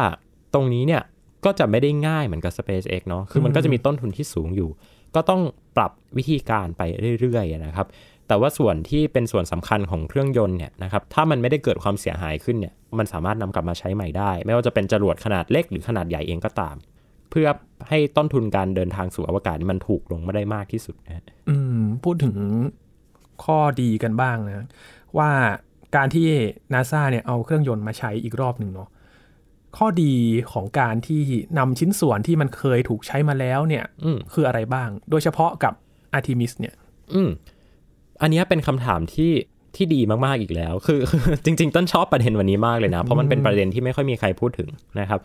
[0.53, 1.01] ตรงนี้เนี่ย
[1.45, 4.69] ก็จะไม่ได้ง่ายเหมือนกับ SpaceX เนาะคือมันก็จะมีต้นทุนที่สูงอยู่
[5.15, 5.41] ก็ต้อง
[5.77, 6.81] ปรับวิธีการไป
[7.19, 7.87] เรื่อยๆนะครับ
[8.33, 16.75] แต่ว่าส่วนที่เป็นส่วนสำคัญของเครื่องยนต์เนี่ยนะครับถ้ามันไม่ได้เกิดความเสียหายขึ้นเนี่ยมันสามารถนำกลับมาใช้ใหม่ได้ ไม่ว่าจะเป็นจรวดขนาดเล็กหรือขนาดใหญ่เองก็ตาม
[17.31, 17.47] เพื่อ
[17.89, 22.35] ให้ต้นทุนการเดินทางสู่อวกาศนี่มันถูกลงมาได้มากที่สุดนะฮะอืมพูดถึง
[23.43, 24.67] ข้อดีกันบ้างนะ
[25.17, 25.29] ว่า
[25.95, 26.27] การที่
[26.73, 28.89] นาซาเนี่ยเอาเครื่องยนต์มาใช้อีกรอบหนึ่งเนาะ
[29.77, 30.13] ข้อดี
[30.51, 31.21] ของการที่
[31.57, 35.73] นำชิ้นส่วนที่มันเคยถูกใช้มาแล้วเนี่ยอืมคืออะไรบ้าง โดยเฉพาะกับ
[36.13, 36.73] อาร์ทิมิสเนี่ย
[37.15, 37.31] อืม
[38.21, 39.31] อันเนี้ยเป็นคำถามที่
[39.75, 45.19] ที่ดีมากๆอีกแล้วคือคือจริง ๆ ต้นชอบประเด็นวันนี้มากเลยนะ เพราะมันเป็นประเด็นที่ไม่ค่อยมีใครพูดถึงนะครับ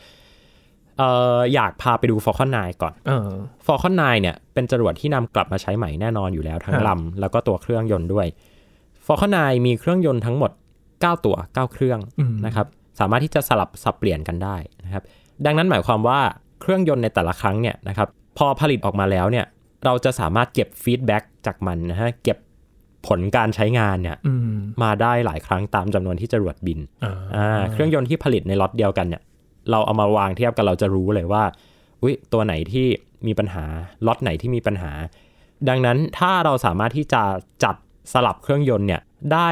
[0.99, 3.29] เอ่ออยากพาไปดู Falcon 9 ก่อนเออ
[3.67, 8.27] Falcon 9 เนี่ย เป็นจรวดที่นำกลับมาใช้ใหม่แน่นอนอยู่แล้วทั้งครับลำแล้วก็ตัวเครื่องยนต์ด้วย
[9.07, 10.51] Falcon 9 มีเครื่องยนต์ทั้งหมด
[10.89, 12.67] 9 ตัว 9 เครื่องอืมนะครับ
[13.01, 15.03] สามารถที่จะสลับสับเปลี่ยนกันได้นะครับ
[15.47, 16.21] ดังนั้นหมายความว่า
[16.61, 19.47] เครื่องยนต์ในแต่ละครั้งเนี่ยนะครับ พอผลิตออกมาแล้วเนี่ย
[19.85, 22.39] เราจะสามารถเก็บฟีดแบ็กจากมันนะฮะ เก็บ
[23.09, 29.23] ผลการใช้งานเนี่ยอืมมาได้หลายครั้งตามจำนวนที่จรวดบินอ่าอ่าเครื่องยนต์ที่ผลิตในล็อตเดียวกันเนี่ย
[29.71, 31.43] เราเอามาวางเทียบกันเราจะรู้เลยว่า
[32.03, 32.87] อุยตัวไหนที่
[33.27, 33.65] มีปัญหา
[34.07, 34.93] ล็อตไหนที่มีปัญหา
[35.69, 37.23] ดังนั้นถ้าเราสามารถที่จะ
[37.65, 37.77] จัด
[38.13, 39.01] สลับเครื่องยนต์เนี่ย
[39.33, 39.51] ได้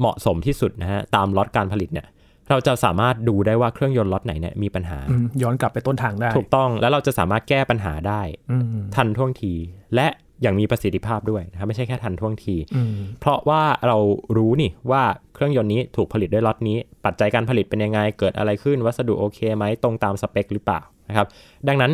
[0.00, 2.06] เหมาะสมที่สุดนะฮะตามล็อตการผลิตเนี่ย
[2.50, 9.52] เราจะสามารถดูได้ว่าเครื่องยนต์ล็อตไหนเนี่ยมีปัญหาอืมย้อนกลับไปต้นทางได้ ถูกต้องแล้วเราจะสามารถแก้ปัญหาได้อืมทันท่วงที
[9.94, 10.08] และ
[10.42, 13.96] อย่างมีประสิทธิภาพด้วยนะครับไม่ใช่แค่ทันท่วงทีอืมเพราะว่าเรา
[14.36, 15.02] รู้นี่ว่า
[15.34, 21.26] เครื่องยนต์นี้ถูกผลิตด้วยล็อตนี้ ปัจจัยการผลิตเป็นยังไง เกิดอะไรขึ้น วัสดุโอเคไหมตรงตามสเปคหรือเปล่านะครับ
[21.68, 21.92] ดังนั้น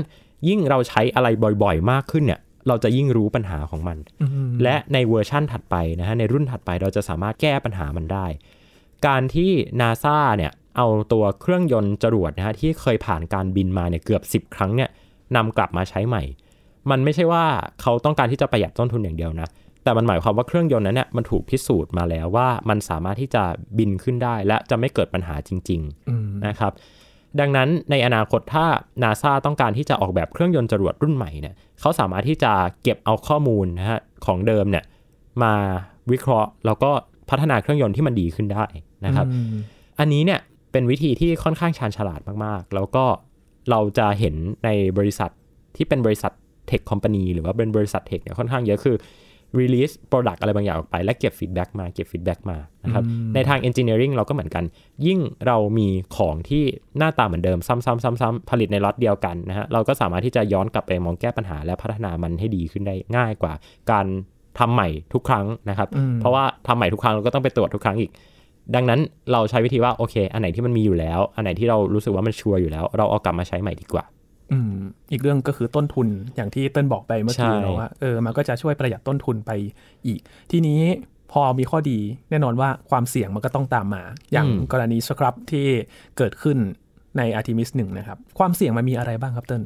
[0.48, 1.28] ยิ่งเราใช้อะไร
[1.62, 8.26] บ่อยๆ มากขึ้นเนี่ย เราจะยิ่งรู้ปัญหาของมันอืมและในเวอร์ชั่นถัดไปนะฮะในรุ่นถัดไปเราจะสามารถแก้ปัญหามันได้
[9.06, 14.90] การที่นาซาเนี่ยเอาตัวเครื่องยนต์จรวดนะฮะที่เคยผ่านการบินมาเนี่ยเกือบ 10 ครั้งเนี่ย
[15.36, 16.22] นำกลับมาใช้ใหม่
[16.90, 17.44] มันไม่ใช่ว่า
[17.82, 19.48] เขาต้องการที่จะประหยัดต้นทุนอย่างเดียวนะ
[19.84, 23.42] แต่มันหมายความว่าเครื่องยนต์นั้นเนี่ยมันถูกพิสูจน์มาแล้วว่ามันสามารถที่จะ
[23.78, 26.72] บินขึ้นได้ และจะไม่เกิดปัญหาจริงๆอืมนะครับ
[27.40, 28.66] ดังนั้นในอนาคตถ้า
[29.02, 34.84] นาซาต้องการที่จะออกแบบเครื่องยนต์จรวดรุ่นใหม่เนี่ยเขาสามารถที่จะเก็บเอาข้อมูลนะฮะของเดิมเนี่ย
[35.42, 35.54] มา
[36.10, 36.90] วิเคราะห์ แล้วก็
[37.30, 38.64] พัฒนาเครื่องยนต์ที่มันดีขึ้นได้
[39.04, 39.54] นะครับอืม
[39.98, 40.40] อันนี้เนี่ย
[40.72, 43.04] เป็นวิธีที่ค่อนข้างชาญฉลาดมากๆ แล้วก็
[43.70, 44.68] เราจะเห็นใน
[44.98, 45.30] บริษัท
[45.76, 46.32] ที่เป็นบริษัท
[46.66, 48.96] เทคคอมพานีหรือว่าเป็นบริษัทเทคเนี่ยค่อนข้างเยอะคือ
[49.60, 54.64] release product อะไรบางอย่างออกไป และเก็บ feedback มาเก็บ feedback มานะครับในทาง engineering เราก็เหมือนกัน
[55.06, 56.62] ยิ่งเรามีของที่
[56.98, 63.52] หน้าตาเหมือนเดิม ซ้ำๆๆ ๆ ผลิตในล็อตเดียวกันนะฮะเราก็สามารถที่จะย้อนกลับไปมองแก้ปัญหา และพัฒนามันให้ดีขึ้นได้ง่ายกว่า
[63.90, 64.06] การ
[64.58, 65.88] ทำใหม่ทุกครั้งนะครับ
[66.20, 68.10] เพราะว่าทำใหม่ทุกครั้งเราก็ต้องไปตรวจทุกครั้งอีก
[68.74, 69.00] ดังนั้น
[69.32, 74.04] เราใช้วิธีว่าโอเค อันไหนที่มันมีอยู่แล้ว อันไหนที่เรารู้สึกว่ามันชัวร์อยู่แล้ว เราเอากลับมาใช้ใหม่ดีกว่า
[74.52, 74.74] อืม
[75.12, 79.50] อีกเรื่องก็คือต้นทุนอย่างที่เติ้ลบอกไปเมื่อกี้ใช่เนาะว่าเออมันก็จะช่วยประหยัดต้นทุนไป
[80.06, 80.80] อีก ทีนี้
[81.32, 81.98] พอมีข้อดี
[82.30, 84.02] แน่นอนว่าความเสี่ยงมันก็ต้องตามมา
[84.32, 85.66] อย่างกรณีสครับที่
[86.16, 86.56] เกิดขึ้น
[87.16, 89.62] ใน Artemis 1 นะครับ ความเสี่ยงมันมีอะไรบ้างครับเติ้ล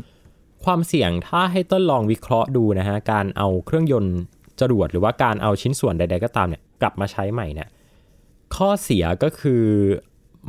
[0.64, 4.16] ความเสี่ยงถ้าให้ต้นลองวิเคราะห์ดูนะฮะ การเอาเครื่องยนต์
[4.60, 7.68] จรวดหรือว่าการเอาชิ้นส่วนใด ๆ ก็ตามเนี่ย กลับมาใช้ใหม่เนี่ย
[8.56, 9.64] ข้อเสียก็คือ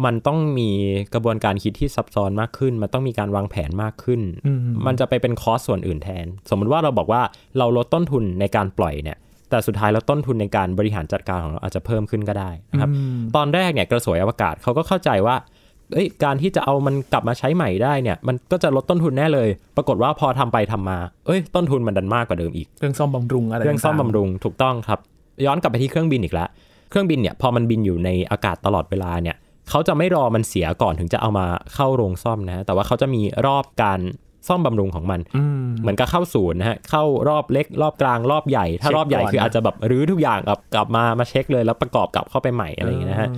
[0.05, 0.69] มันต้องมี
[1.13, 4.21] กระบวนการคิดที่ซับซ้อนมากขึ้น มันต้องมีการวางแผนมากขึ้น
[4.85, 7.21] มันจะไปเป็นคอสส่วนอื่นแทน สมมุติว่าเราบอกว่า
[7.57, 9.17] เราลดต้นทุนในการปล่อยเนี่ย
[9.49, 12.89] แต่สุดท้ายแล้วต้นทุนในการบริหารจัดการของเราอาจจะเพิ่มขึ้นก็ได้นะครับ
[13.35, 15.35] ตอนแรกเนี่ยกระสวยอวกาศเขาก็เข้าใจว่า
[15.93, 24.99] เอ้ยการที่จะเอามันกลับมาใช้ใหม่ได้เนี่ย มันก็จะลดต้นทุนแน่เลย ปรากฏว่าพอทำไปทำมา เอ้ย ต้นทุนมันดันมากกว่าเดิมอีก เรื่องซ่อมบำรุงอะไร เรื่องซ่อมต่าๆบำรุง ถูกต้องครับ
[25.45, 26.49] ย้อนกลับไปที่เครื่องบินอีกแล้ว
[26.89, 29.35] เครื่องบินเนี่ยพอมันบินอยู่ในอากาศตลอดเวลาเนี่ย
[29.69, 33.99] เขาจะไม่รอมันเสียก่อนถึงจะเอามาเข้าโรงซ่อมนะฮะแต่ว่าเขาจะมีรอบการ
[34.47, 43.29] ซ่อมบำรุงของมันอืมเหมือนกับเข้าศูนย์นะฮะเข้ารอบเล็ก รอบกลางรอบใหญ่ ถ้าเช็ครอบใหญ่ก่อนคืออาจจะแบบรื้อทุกอย่างกลับกลับมามาเช็คเลยแล้วประกอบกลับเข้าไปใหม่อะไรอย่างเงี้ยนะฮะ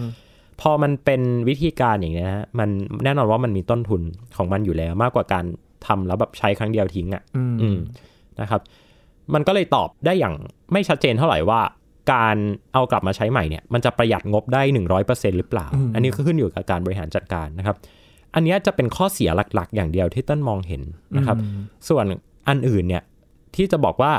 [0.61, 2.69] พอมันเป็นวิธีการอย่างนี้ยนะฮะมัน
[3.03, 4.01] แน่นอนว่ามันมีต้นทุน
[4.37, 5.45] ของมันอยู่แล้วมากกว่าการ
[5.87, 7.77] ทำแล้วแบบใช้ครั้งเดียวทิ้งอะอืมอืม
[8.41, 8.61] นะครับ
[9.33, 10.35] มันก็เลยตอบได้อย่าง
[10.73, 11.61] ไม่ชัดเจนเท่าไหร่ว่า
[12.11, 12.35] การ
[12.73, 14.61] เอากลับมาใช้ใหม่เนี่ยมันจะประหยัดงบได้
[14.99, 17.75] 100%หรือเปล่า อันนี้ก็ขึ้นอยู่กับการบริหารจัดการนะครับ
[18.35, 20.81] อันเนี้ยจะเป็นข้อเสียหลักๆ อย่างเดียวที่ต้นมองเห็น
[21.17, 21.37] นะครับ
[21.89, 22.05] ส่วน
[22.49, 23.03] อันอื่นเนี่ย
[23.55, 24.11] ที่จะบอกว่า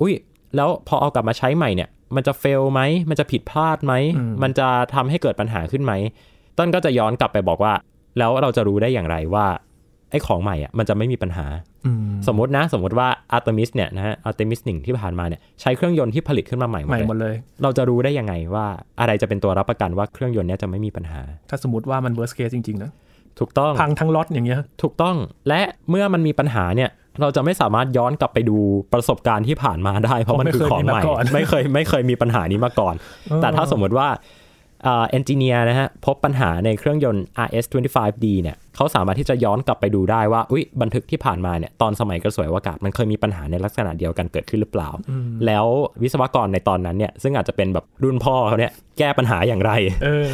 [0.00, 0.14] อุ้ย
[0.56, 3.94] แล้วพอเอากลับมาใช้ใหม่เนี่ย มันจะเฟลไหมมันจะผิดพลาดไหม
[4.42, 5.92] มันจะทำให้เกิดปัญหาขึ้นไหม
[6.58, 7.72] ต้นก็จะย้อนกลับไปบอกว่า
[8.18, 9.46] แล้วเราจะรู้ได้อย่างไรว่า
[10.10, 11.46] ไอ้ของใหม่อะมันจะไม่มีปัญหา
[11.86, 18.66] อืมสมมตินะ สมมติว่า Artemis เนี่ยนะฮะ Artemis 1ที่ผ่านมาเนี่ยใช้เครื่องยนต์ที่ผลิตขึ้นมาใหม่หมใหม่ดหมดเลยเลย เราจะรู้ได้ยังไงว่า
[19.00, 22.90] อะไรจะเป็นตัวรับประกันว่าเครื่องยนต์เนี้ยจะไม่มีปัญหา ถ้าสมมติว่ามัน worst case จริงๆนะ
[23.38, 25.16] ถูกต้องพังทั้งล็อตอย่างเงี้ยถูกต้อง
[25.48, 26.90] และเมื่อมันมีปัญหาเนี่ย
[27.20, 28.58] เราจะไม่สามารถย้อนกลับไปดู
[28.92, 32.94] ประสบการณ์ที่ผ่านมาได้ เพราะมันคือของใหม่เพราะไม่ไม่เคเคยยมีมาก่อนไม่เคยมีปัญหานี้มาก่อน
[33.42, 34.08] แต่ถ้าสมมติว่า
[34.84, 44.88] เอนจิเนียร์นะฮะพบปัญหาในเครื่องยนต์ RS25D เนี่ยเขาสามารถที่จะย้อนกลับไปดูได้ว่าอุ๊ยบันทึกที่ผ่านมาเนี่ยตอนสมัยกระสวยอวกาศมันเคยมีปัญหาในลักษณะเดียวกันเกิดขึ้นหรือเปล่า
[45.46, 45.66] แล้ว
[46.02, 49.72] วิศวกรในตอนนั้นเนี่ยซึ่งอาจจะเป็นแบบรุ่นพ่อเขาเนี่ยแก้ปัญหาอย่างไร
[50.04, 50.28] เออ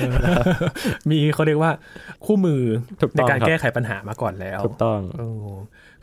[1.11, 1.71] มีเขาเรียกว่า
[2.25, 2.63] คู่มือ
[3.01, 5.51] ถูกในต้องการครับแก้ไขปัญหามาก่อนแล้วถูกต้องเออ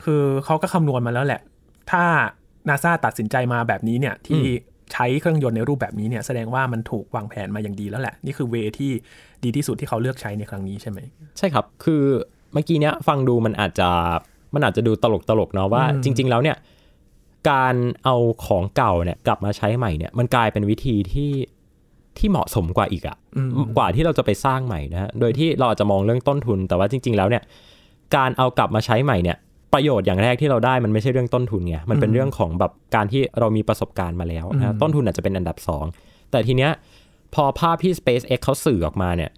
[0.03, 1.41] คือเขาก็คำนวณมาแล้วแหละ
[1.91, 2.03] ถ้า
[2.69, 4.43] นาซาตัดสินใจมาแบบนี้เนี่ยที่
[4.93, 8.91] ใช้เครื่องยนต์ในรูปแบบนี้เนี่ยแสดงว่ามันถูกวางแผนมาอย่างดีแล้วแหละ นี่คือเวที่
[9.43, 10.99] ดีที่สุดที่เขาเลือกใช้ในครั้งนี้ใช่ไหม
[11.37, 12.03] ใช่ครับ คือ
[12.53, 13.89] เมื่อกี้เนี้ยฟังดูมันอาจจะ
[14.53, 16.57] มันอาจจะดูตลกตลกๆเนาะว่าอืมจริง ๆ แล้วเนี่ย
[17.49, 21.31] การเอาของเก่าเนี่ยกลับมาใช้ใหม่เนี่ยมันกลายเป็นวิธีที่
[22.17, 23.17] ที่เหมาะสมกว่าอีกอะ
[23.77, 27.43] กว่าที่เราจะไปสร้างใหม่นะฮะโดยที่เราอาจจะมองเรื่องต้นทุน แต่ว่าจริง ๆ แล้วเนี่ย
[28.15, 29.37] การเอากลับมาใช้ใหม่เนี่ย
[29.73, 35.85] ประโยชน์อย่างแรกที่เราได้มันไม่ใช่เรื่องต้นทุนไงมันเป็นเรื่องของแบบการที่เรามีประสบการณ์มาแล้วนะฮะต้นทุนอาจจะเป็นอันดับสอง
[36.31, 36.71] แต่ทีเนี้ย
[37.35, 39.31] พอภาพที่ SpaceX เขาสื่อออกมาเนี่ย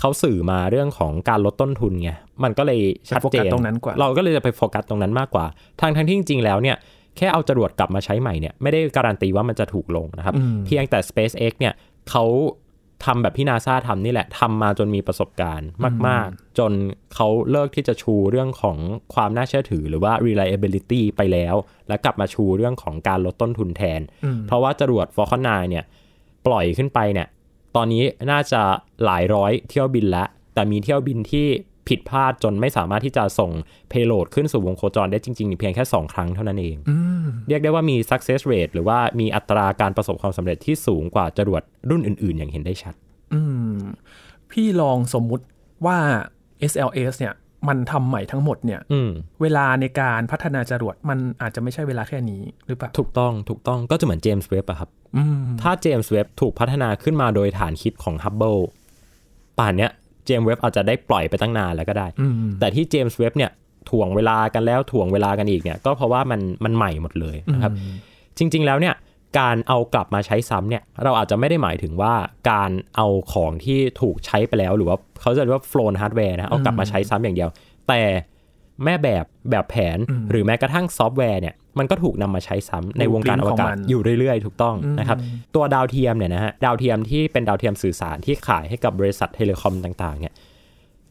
[0.00, 2.10] เขาสื่อมาเรื่องของการลดต้นทุนไง
[2.44, 5.46] มันก็เลยชัดไปโฟเจกัสนตรงนั้นกว่า เราก็เลยจะไปโฟกัสตรงนั้นมากกว่า
[5.80, 6.76] ทางทั้งที่จริงๆแล้วเนี่ย
[7.16, 10.34] แค่เอาจรวดกลับมาใช้ใหม่เนี่ยไม่ได้การันตีว่ามันจะถูกลงนะครับ
[10.66, 11.74] เพียงแต่ SpaceX เนี่ย
[12.10, 12.24] เขา
[13.04, 15.68] ทำแบบที่นาซาทำนี่แหละทำมาจนมีประสบการณ์
[16.06, 16.72] มาก ๆ จน
[17.14, 18.78] เขาเลิกที่จะชูเรื่องของ
[19.14, 21.54] ความน่าเชื่อถือหรือว่า reliability ไปแล้ว
[21.88, 24.00] และกลับมาชูเรื่องของการลดต้นทุนแทน
[24.46, 25.84] เพราะว่าจรวด Falcon 9เนี่ย
[26.46, 27.28] ปล่อยขึ้นไปเนี่ย
[27.76, 28.62] ตอนนี้น่าจะ
[29.04, 31.46] หลายร้อยเที่ยวบินแล้วแต่มีเที่ยวบินที่
[31.88, 33.50] ผิดพลาดจนไม่สามารถที่จะส่ง
[33.92, 36.76] payload ขึ้นสู่วงโคจรได้จริงๆเพียงแค่ 2 ครั้งเท่านั้นเอง
[37.48, 42.94] เรียกได้ว่ามี success rate หรือว่ามีอัตราการประสบความสำเร็จที่สูงกว่าจรวดรุ่นอื่น ๆ อย่างเห็นได้ชัด
[43.32, 43.40] อื
[43.74, 43.76] ม
[44.50, 45.44] พี่ลองสมมุติ
[45.86, 45.98] ว่า
[46.70, 47.34] SLS เนี่ย
[47.68, 49.10] มันทำใหม่ทั้งหมดเนี่ยอืม
[49.42, 58.60] เวลาในการพัฒนาจรวดมันอาจจะไม่ใช่เวลาแค่นี้หรือเปล่า ถูกต้องถูกต้องก็จะเหมือนเจมส์เว็บอะครับอืมถ้าเ James Webb ถูกพัฒนาขึ้นมาโดยฐานคิดของ Hubble
[59.58, 63.50] ป่านเนี้ย James Webb อาจจะได้ปล่อยไปตั้งนานแล้วก็ได้อืมแต่ที่ James Webb เนี่ย
[63.90, 67.72] ถ่วงเวลากันแล้วถ่วงเวลากันอีกเนี่ยก็เพราะว่ามันมันใหม่หมดเลยนะครับ
[68.38, 68.94] จริง ๆ แล้วเนี่ย
[69.38, 72.14] การเอากลับมาใช้ซ้ำเนี่ยเราอาจจะไม่ได้หมายถึงว่า
[72.50, 77.50] การเอาของที่ถูกใช้ไปแล้ว หรือว่าเขาจะเรียกว่า flown hardware นะเอากลับมาใช้ซ้ำอย่างเดียว
[77.88, 78.00] แต่
[78.84, 85.18] แม่แบบแบบแผนอืมหรือแม้กระทั่งซอฟต์แวร์เนี่ยมันก็ถูกนำมาใช้ซ้ำในวงการอวกาศของมันอยู่เรื่อยๆ ถูกต้องนะครับ
[85.54, 90.34] ตัวดาวเทียมเนี่ยนะฮะดาวเทียมที่เป็นดาวเทียมสื่อสารที่ขายให้กับบริษัท telecom ต่างๆเนี่ย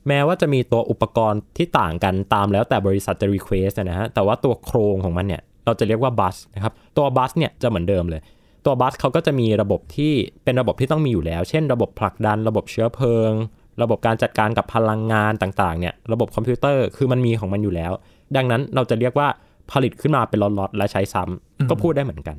[0.07, 8.21] แม้ว่าจะมีตัวอุปกรณ์ที่ต่างกันตามแล้วแต่บริษัทจะ request นะฮะแต่ว่าตัวโครงของมันเนี่ยเราจะเรียกว่า bus นะครับตัว bus เนี่ยจะเหมือนเดิมเลย
[8.65, 13.31] ตัว bus เขาก็จะมีระบบที่เป็นระบบที่ต้องมีอยู่แล้ว เช่น ระบบผลักดัน ระบบเชื้อเพลิง
[13.81, 17.91] ระบบการจัดการกับพลังงานต่างๆเนี่ยระบบคอมพิวเตอร์คือมันมีของมันอยู่แล้ว
[18.35, 19.27] ดังนั้นเราจะเรียกว่า
[19.71, 22.37] ผลิตขึ้นมาเป็นล็อตๆและใช้ซ้ำก็พูดได้เหมือนกัน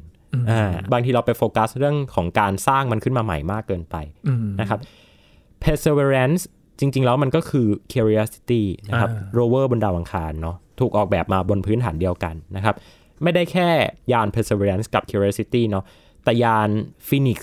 [0.51, 3.97] อ่าบางทีเราไปโฟกัสเรื่องของการสร้างมันขึ้นมาใหม่มากเกินไป
[4.29, 4.79] อืมนะครับ
[5.65, 6.43] perseverance
[6.81, 12.75] จริง ๆ แล้วมันก็คือ curiosity นะครับอ่า rover บนดาวอังคารเนาะถูกออกแบบมาบนพื้นฐานเดียวกันนะครับ
[13.23, 13.69] ไม่ได้แค่
[14.13, 15.85] ยาน perseverance กับ curiosity เนาะ
[16.25, 16.69] แต่ยาน
[17.09, 17.39] phoenix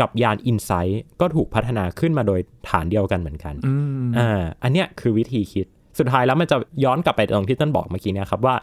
[0.00, 3.74] กับยาน insight ก็ถูกพัฒนาขึ้นมาโดยฐานเดียวกันเหมือนกันอื
[4.06, 5.66] มอ่าอันเนี้ยคือวิธีคิด
[5.98, 8.54] สุดท้ายแล้วมันจะย้อนกลับไปตรงที่ต้นบอกเมื่อกี้เนะครับว่า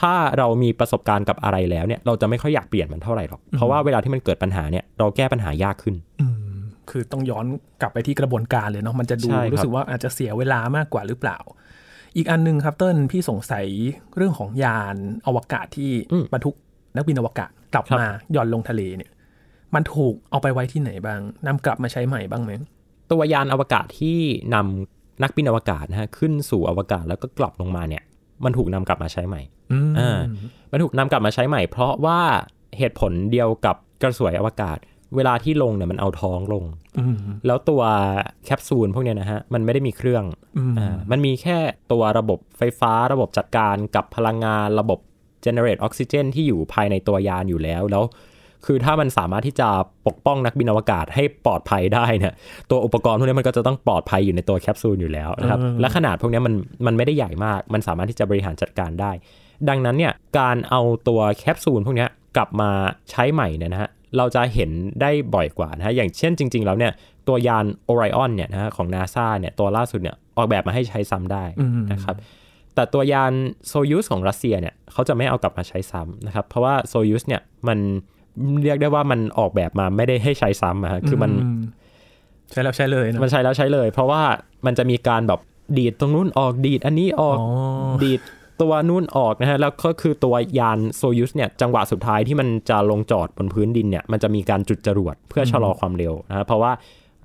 [0.00, 6.56] ถ้าเรามีประสบการณ์กับอะไรแล้วเนี่ย เราจะไม่ค่อยอยากเปลี่ยนมันเท่าไหร่หรอก เพราะว่าเวลาที่มันเกิดปัญหาเนี่ยเราแก้ปัญหายากขึ้นอืม
[6.90, 7.46] คือต้องย้อน
[7.80, 11.38] กลับไปที่กระบวนการเลยเนาะมันจะดูใช่ครับรู้สึกว่าอาจจะเสียเวลามากกว่าหรือเปล่า
[12.16, 13.66] อีกอันหนึงครับเติ้ลพี่สงสัย
[14.16, 14.96] เรื่องของยาน
[15.26, 15.90] อวกาศที่
[16.32, 16.54] บรรทุก
[16.96, 19.10] นักบินอวกาศกลับมาหย่อนลงทะเลเนี่ย
[19.74, 22.52] มันถูกเอาไปไว้ที่ไหนบ้างนำกลับมาใช้ใหม่บ้างไหม
[23.12, 24.18] ตัวยานอวกาศที่
[24.54, 28.02] นำนักบินอวกาศนะฮะขึ้นสู่อวกาศแล้วก็กลับลงมาเนี่ย
[28.44, 29.40] มันถูกนำกลับมาใช้ใหม่
[29.72, 30.18] อืมอ่า
[30.72, 32.20] มันถูกนำกลับมาใช้ใหม่ เพราะว่า
[32.78, 34.78] เหตุผลเดียวกับกระสวยอวกาศ
[35.16, 36.64] เวลาที่ลงเนี่ยมันเอาท้องลง
[36.98, 37.82] อืมแล้วตัว
[38.44, 40.24] แคปซูลพวกเนี้ยนะฮะมันไม่ได้มีเครื่อง
[40.58, 41.58] อืมอ่ามันมีแค่
[41.92, 44.98] ตัวระบบไฟฟ้าระบบจัดการกับพลังงานระบบ
[45.44, 48.04] generate ออกซิเจนที่อยู่ภายในตัวยานอยู่แล้วแล้ว
[48.66, 49.68] คือถ้ามันสามารถที่จะ
[50.06, 52.34] ปกป้องนักบินอวกาศให้ปลอดภัยได้เนี่ย
[52.70, 56.54] ตัวอุปกรณ์พวกนี้มันก็จะต้องปลอดภัยอยู่ในตัวแคปซูลอยู่แล้วนะครับเออและขนาดพวกนี้มัน
[56.86, 59.12] มันไม่ได้ใหญ่มาก มันสามารถที่จะบริหารจัดการได้
[59.68, 62.70] ดังนั้นเนี่ยการเอาตัวแคปซูลพวกเนี้ยกลับมา
[63.10, 66.92] ใช้ใหม่เนี่ยนะฮะเราจะเห็นได้บ่อยกว่านะฮะอย่างเช่นจริง ๆ แล้วเนี่ย
[67.28, 72.16] ตัวยาน Orion เนี่ยนะฮะของ NASA เนี่ยตัวล่าสุดเนี่ยออกแบบมาให้ใช้ซ้ำได้อืมนะครับ
[72.74, 73.32] แต่ตัวยาน
[73.68, 77.78] โซยูสของรัสเซียเนี่ยเขาจะไม่เอากลับมาใช้ซ้ำนะครับเพราะว่าโซยูสเนี่ยมัน
[78.64, 81.30] เรียกได้ว่ามันออกแบบมาไม่ได้ให้ใช้ซ้ำอะฮะคือมัน
[82.52, 84.22] ใช้แล้วใช้เลยนะมันใช้แล้วใช้เลย เพราะว่า
[84.66, 85.40] มันจะมีการแบบ
[85.78, 87.48] ดีดตรงนู้นออกดีดอันนี้ออกอ๋อ
[88.04, 88.20] ดีด
[88.62, 96.72] ตัวนู้นออกนะฮะแล้วก็คือตัวยานโซยูสเนี่ยจังหวะสุดท้ายที่มันจะลงจอดบนพื้นดินเนี่ยมันจะมีการจุดจรวดเพื่อชะลอความเร็วนะฮะเพราะว่า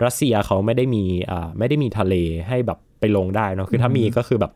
[0.03, 2.13] รัสเซียเขาไม่ได้มีอ่าไม่ได้มีทะเล
[2.47, 4.51] ให้แบบไปลงได้เนาะคือถ้ามีก็คือแบบ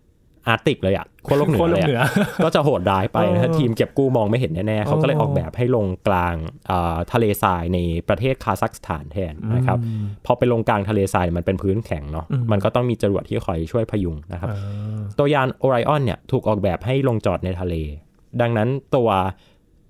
[0.48, 2.10] อาร์กติกเลยอะขั้วโลกเหนืขั้วอโลเลกยเหนืออะ
[2.44, 6.36] ก็จะโหดร้ายไปนะฮะเออทีมเก็บกู้มองไม่เห็นแน่ๆเขาก็เลยอ๋อออกแบบให้ลงกลาง
[6.70, 7.80] อ่าทะเลทรายใน
[8.10, 9.78] ประเทศคาซัคสถานแทนนะครับ
[10.26, 17.76] พอไปลงกลางทะเลทรายมันเป็นพื้นแข็งเนาะมันก็ต้องมีจรวดที่คอยช่วยพยุงนะครับอ่าตัวยานโอไรออนเนี่ยถูกออกแบบให้ลงจอดในทะเล
[18.42, 19.10] ดังนั้นตัว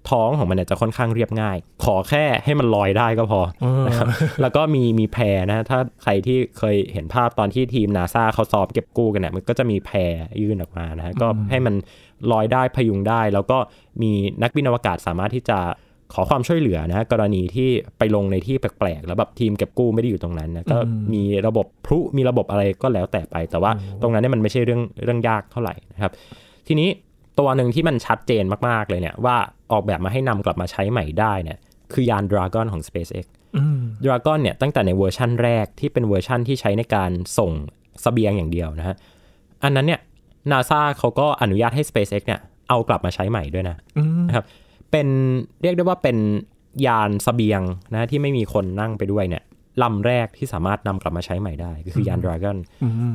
[0.10, 3.41] ท้องของมันเนี่ยจะค่อนข้างเรียบง่าย ขอแค่ให้มันลอยได้ก็พอ
[3.88, 4.08] นะครับ
[4.41, 11.76] แล้วก็มีมีแพรนะถ้าใครที่เคยเห็นภาพตอนที่ทีมนาซาเขาซ้อมเก็บกู้กันเนี่ยมันก็จะมีแพรยื่นออกมานะฮะก็ให้มัน
[12.32, 13.58] ลอยได้พยุงได้ แล้วก็
[14.02, 15.60] มีนักบินอวกาศสามารถที่จะ
[16.13, 20.78] ขอความช่วยเหลือนะฮะกรณีที่ไปลงในที่แปลกๆ แล้วแบบทีมเก็บกู้ไม่ได้อยู่ตรงนั้นนะก็
[21.13, 26.12] มีระบบพลุมีระบบอะไรก็แล้วแต่ไป แต่ว่าตรงนั้นเนี่ยมันไม่ใช่เรื่องเรื่องยากเท่าไหร่นะครับ
[26.68, 26.89] ทีนี้
[27.39, 29.36] ตัวหนึ่งที่มันชัดเจนมาก ๆ เลยเนี่ยว่า
[29.71, 31.58] ออกแบบมาให้นำกลับมาใช้ใหม่ได้เนี่ย
[31.93, 33.26] คือยาน Dragon ของ SpaceX
[33.58, 37.52] อืม Dragon เนี่ยตั้งแต่ในเวอร์ชั่นแรกที่เป็นเวอร์ชั่นที่ใช้ในการส่ง
[38.02, 38.95] เสบียงอย่างเดียวนะฮะ
[39.63, 40.02] อันนั้นเนี่ย
[40.52, 44.45] NASA เขาก็อนุญาตให้ SpaceX เนี่ยเอากลับมาใช้ใหม่ด้วยนะอืมนะครับ
[44.91, 45.08] เป็น
[45.62, 46.17] เรียกได้ว่าเป็น
[46.88, 49.43] ยานเสบียงนะที่ไม่มีคนนั่งไปด้วยเนี่ย
[49.84, 52.58] ลำแรกที่สามารถนำกลับมาใช้ใหม่ได้ ก็คือยาน Dragon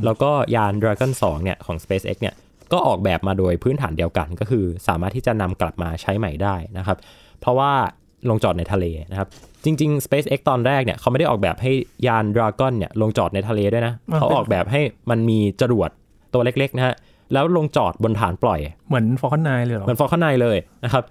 [0.05, 2.35] แล้วก็ยาน Dragon 2เนี่ยของ SpaceX เนี่ย
[2.73, 6.99] ก็ออกแบบมาโดยพื้นฐานเดียวกัน ก็คือสามารถที่จะนำกลับมาใช้ใหม่ได้นะครับ
[7.41, 7.73] เพราะว่า
[8.31, 9.29] ลงจอดในทะเลนะครับ
[9.65, 11.73] จริง ๆ SpaceX ตอนแรกเนี่ยเขาไม่ได้ออกแบบให้
[12.07, 14.81] ยาน Dragon เนี่ยลงจอดในทะเลด้วยนะอ่าเขาออกแบบให้
[15.11, 15.91] มันมีจรวด
[16.35, 16.95] ตัวเล็กๆนะฮะ
[17.33, 21.05] แล้วลงจอดบนฐานปล่อย เหมือน Falcon 9เลยเหรอเหมือน Falcon 9เลยนะครับ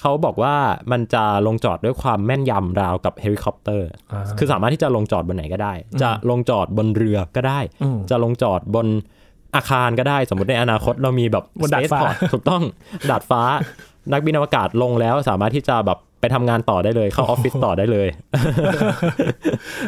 [0.00, 0.54] เขาบอกว่า
[0.92, 8.86] มันจะลงจอดด้วยความแม่นยำราวกับเฮลิคอปเตอร์อ่าคือสามารถที่จะลงจอดบนไหนก็ได้ จะลงจอดบนเรือก็ได้อืมจะลงจอดบน
[9.56, 12.62] อาคารก็ได้สมมติในอนาคตเรามีแบบบนดาดฟ้า Spaceport ถูกต้อง
[13.10, 13.42] ดาดฟ้า
[14.12, 18.08] นักบินอวกาศลงแล้วสามารถที่จะแบบไปทำงานต่อได้เลย เข้าออฟฟิศต่อได้เลย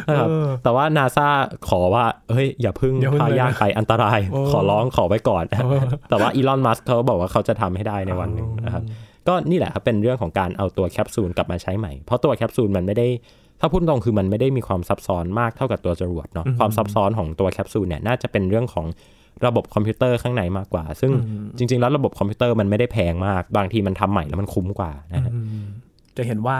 [0.07, 0.29] นะครับ
[0.63, 1.27] แต่ว่านาซา
[1.67, 5.43] ขอว่าเฮ้ยอย่าพึ่งอย่าพึ่งพาเลยย่างไปอันตรายโอ้ขอร้องขอไว้ก่อน
[6.09, 8.83] แต่ว่าอีลอนมัสเขาบอกว่าเขาจะทำให้ได้ในวันหนึ่งนะครับ
[9.27, 13.07] ก็นี่แหละครับเป็นเรื่องของการเอาตัวแคปซูลกลับมาใช้ใหม่ เพราะตัวแคปซูลมันไม่ได้
[13.59, 18.85] ถ้าพูดตรงคือมันไม่ได้มีความซับซ้อนมากเท่ากับตัวจรวดเนาะความซับซ้อนของตัวแคปซูลเนี่ยน่าจะเป็นเรื่องของ
[19.45, 21.11] ระบบคอมพิวเตอร์ข้างในมากกว่า ซึ่ง
[21.57, 25.65] จริง ๆ แล้วระบบคอมพิวเตอร์มันไม่ได้แพงมาก บางทีมันทำใหม่แล้วมันคุ้มกว่านะฮะอืม
[26.17, 26.59] จะเห็นว่า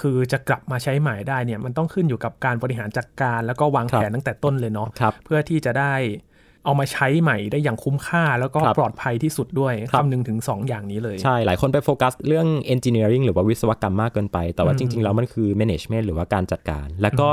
[0.00, 5.94] คือจะกลับมาใช้ใหม่ได้เนี่ยมันต้องขึ้นอยู่กับการบริหารจัดการ แล้วก็วางแผนตั้งแต่ต้นเลยเนาะครับเพื่อที่จะได้
[6.64, 17.28] เอามาใช้ใหม่ได้อย่างคุ้มค่าแล้วก็ครับปลอดภัยที่สุดด้วยครับคำนึงถึง 2 อย่างนี้เลย ใช่ หลายคนไปโฟกัสเรื่อง engineering หรือว่าวิศวกรรมมากเกินไป แต่ว่าอืมจริง ๆ แล้วมันคือ management หรือว่าการจัดการ แล้วก็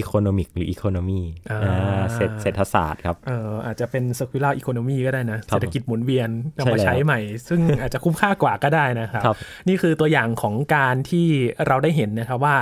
[0.00, 1.20] economic หรือ economy
[1.50, 9.36] อ่าอ่าเศรษฐเศรษฐศาสตร์ครับเอ่ออาจจะเป็น circular economy ก็ได้นะครับเศรษฐกิจหมุนเวียนใช่นำมาแล้วใช้ใหม่ ซึ่งอาจจะคุ้มค่ากว่าก็ได้นะครับครับ
[9.68, 11.26] นี่คือตัวอย่างของการที่
[11.66, 12.56] เราได้เห็นนะครับว่า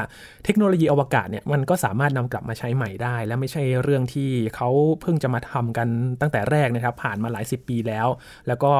[0.44, 4.68] เทคโนโลยีอวกาศเนี่ยมันก็สามารถนำกลับมาใช้ใหม่ได้ และไม่ใช่เรื่องที่เขา
[5.00, 5.88] เพิ่งจะมาทำกัน
[6.20, 8.06] ตั้งแต่แรกนะครับ ผ่านมาหลายสิบปีแล้ว
[8.48, 8.72] แล้วก็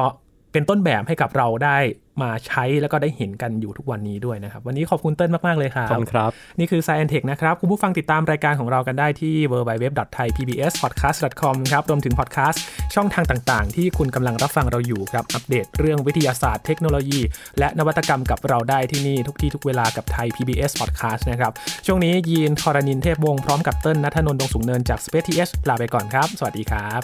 [0.51, 1.77] เป็นต้นแบบให้กับเราได้
[2.21, 12.63] มาใช้แล้วก็ได้เห็นกันอยู่ทุกวันนี้ด้วยนะครับ วันนี้ขอบคุณเติ้ลมาก ๆ เลยครับ ขอบคุณครับ นี่คือ Science Tech นะครับ คุณผู้ฟังติดตามรายการของเรากันได้ที่ www.thaipbspodcast.com ครับ รวมถึงพอดแคสต์
[12.95, 17.19] ช่องทางต่าง ๆ ที่คุณกำลังรับฟังเราอยู่ครับ อัปเดตเรื่องวิทยาศาสตร์เทคโนโลยี
[17.59, 21.51] และนวัตกรรมกับเราได้ที่นี่ทุกที่ทุกเวลากับไทย PBS Podcast นะครับ
[21.85, 27.01] ช่วงนี้ยีนทรณินเทพวงศ์พร้อมกับเติ้ลนัทนนท์ดวงสูงเนินจาก Space TH ลาไปก่อนครับ สวัสดีครับ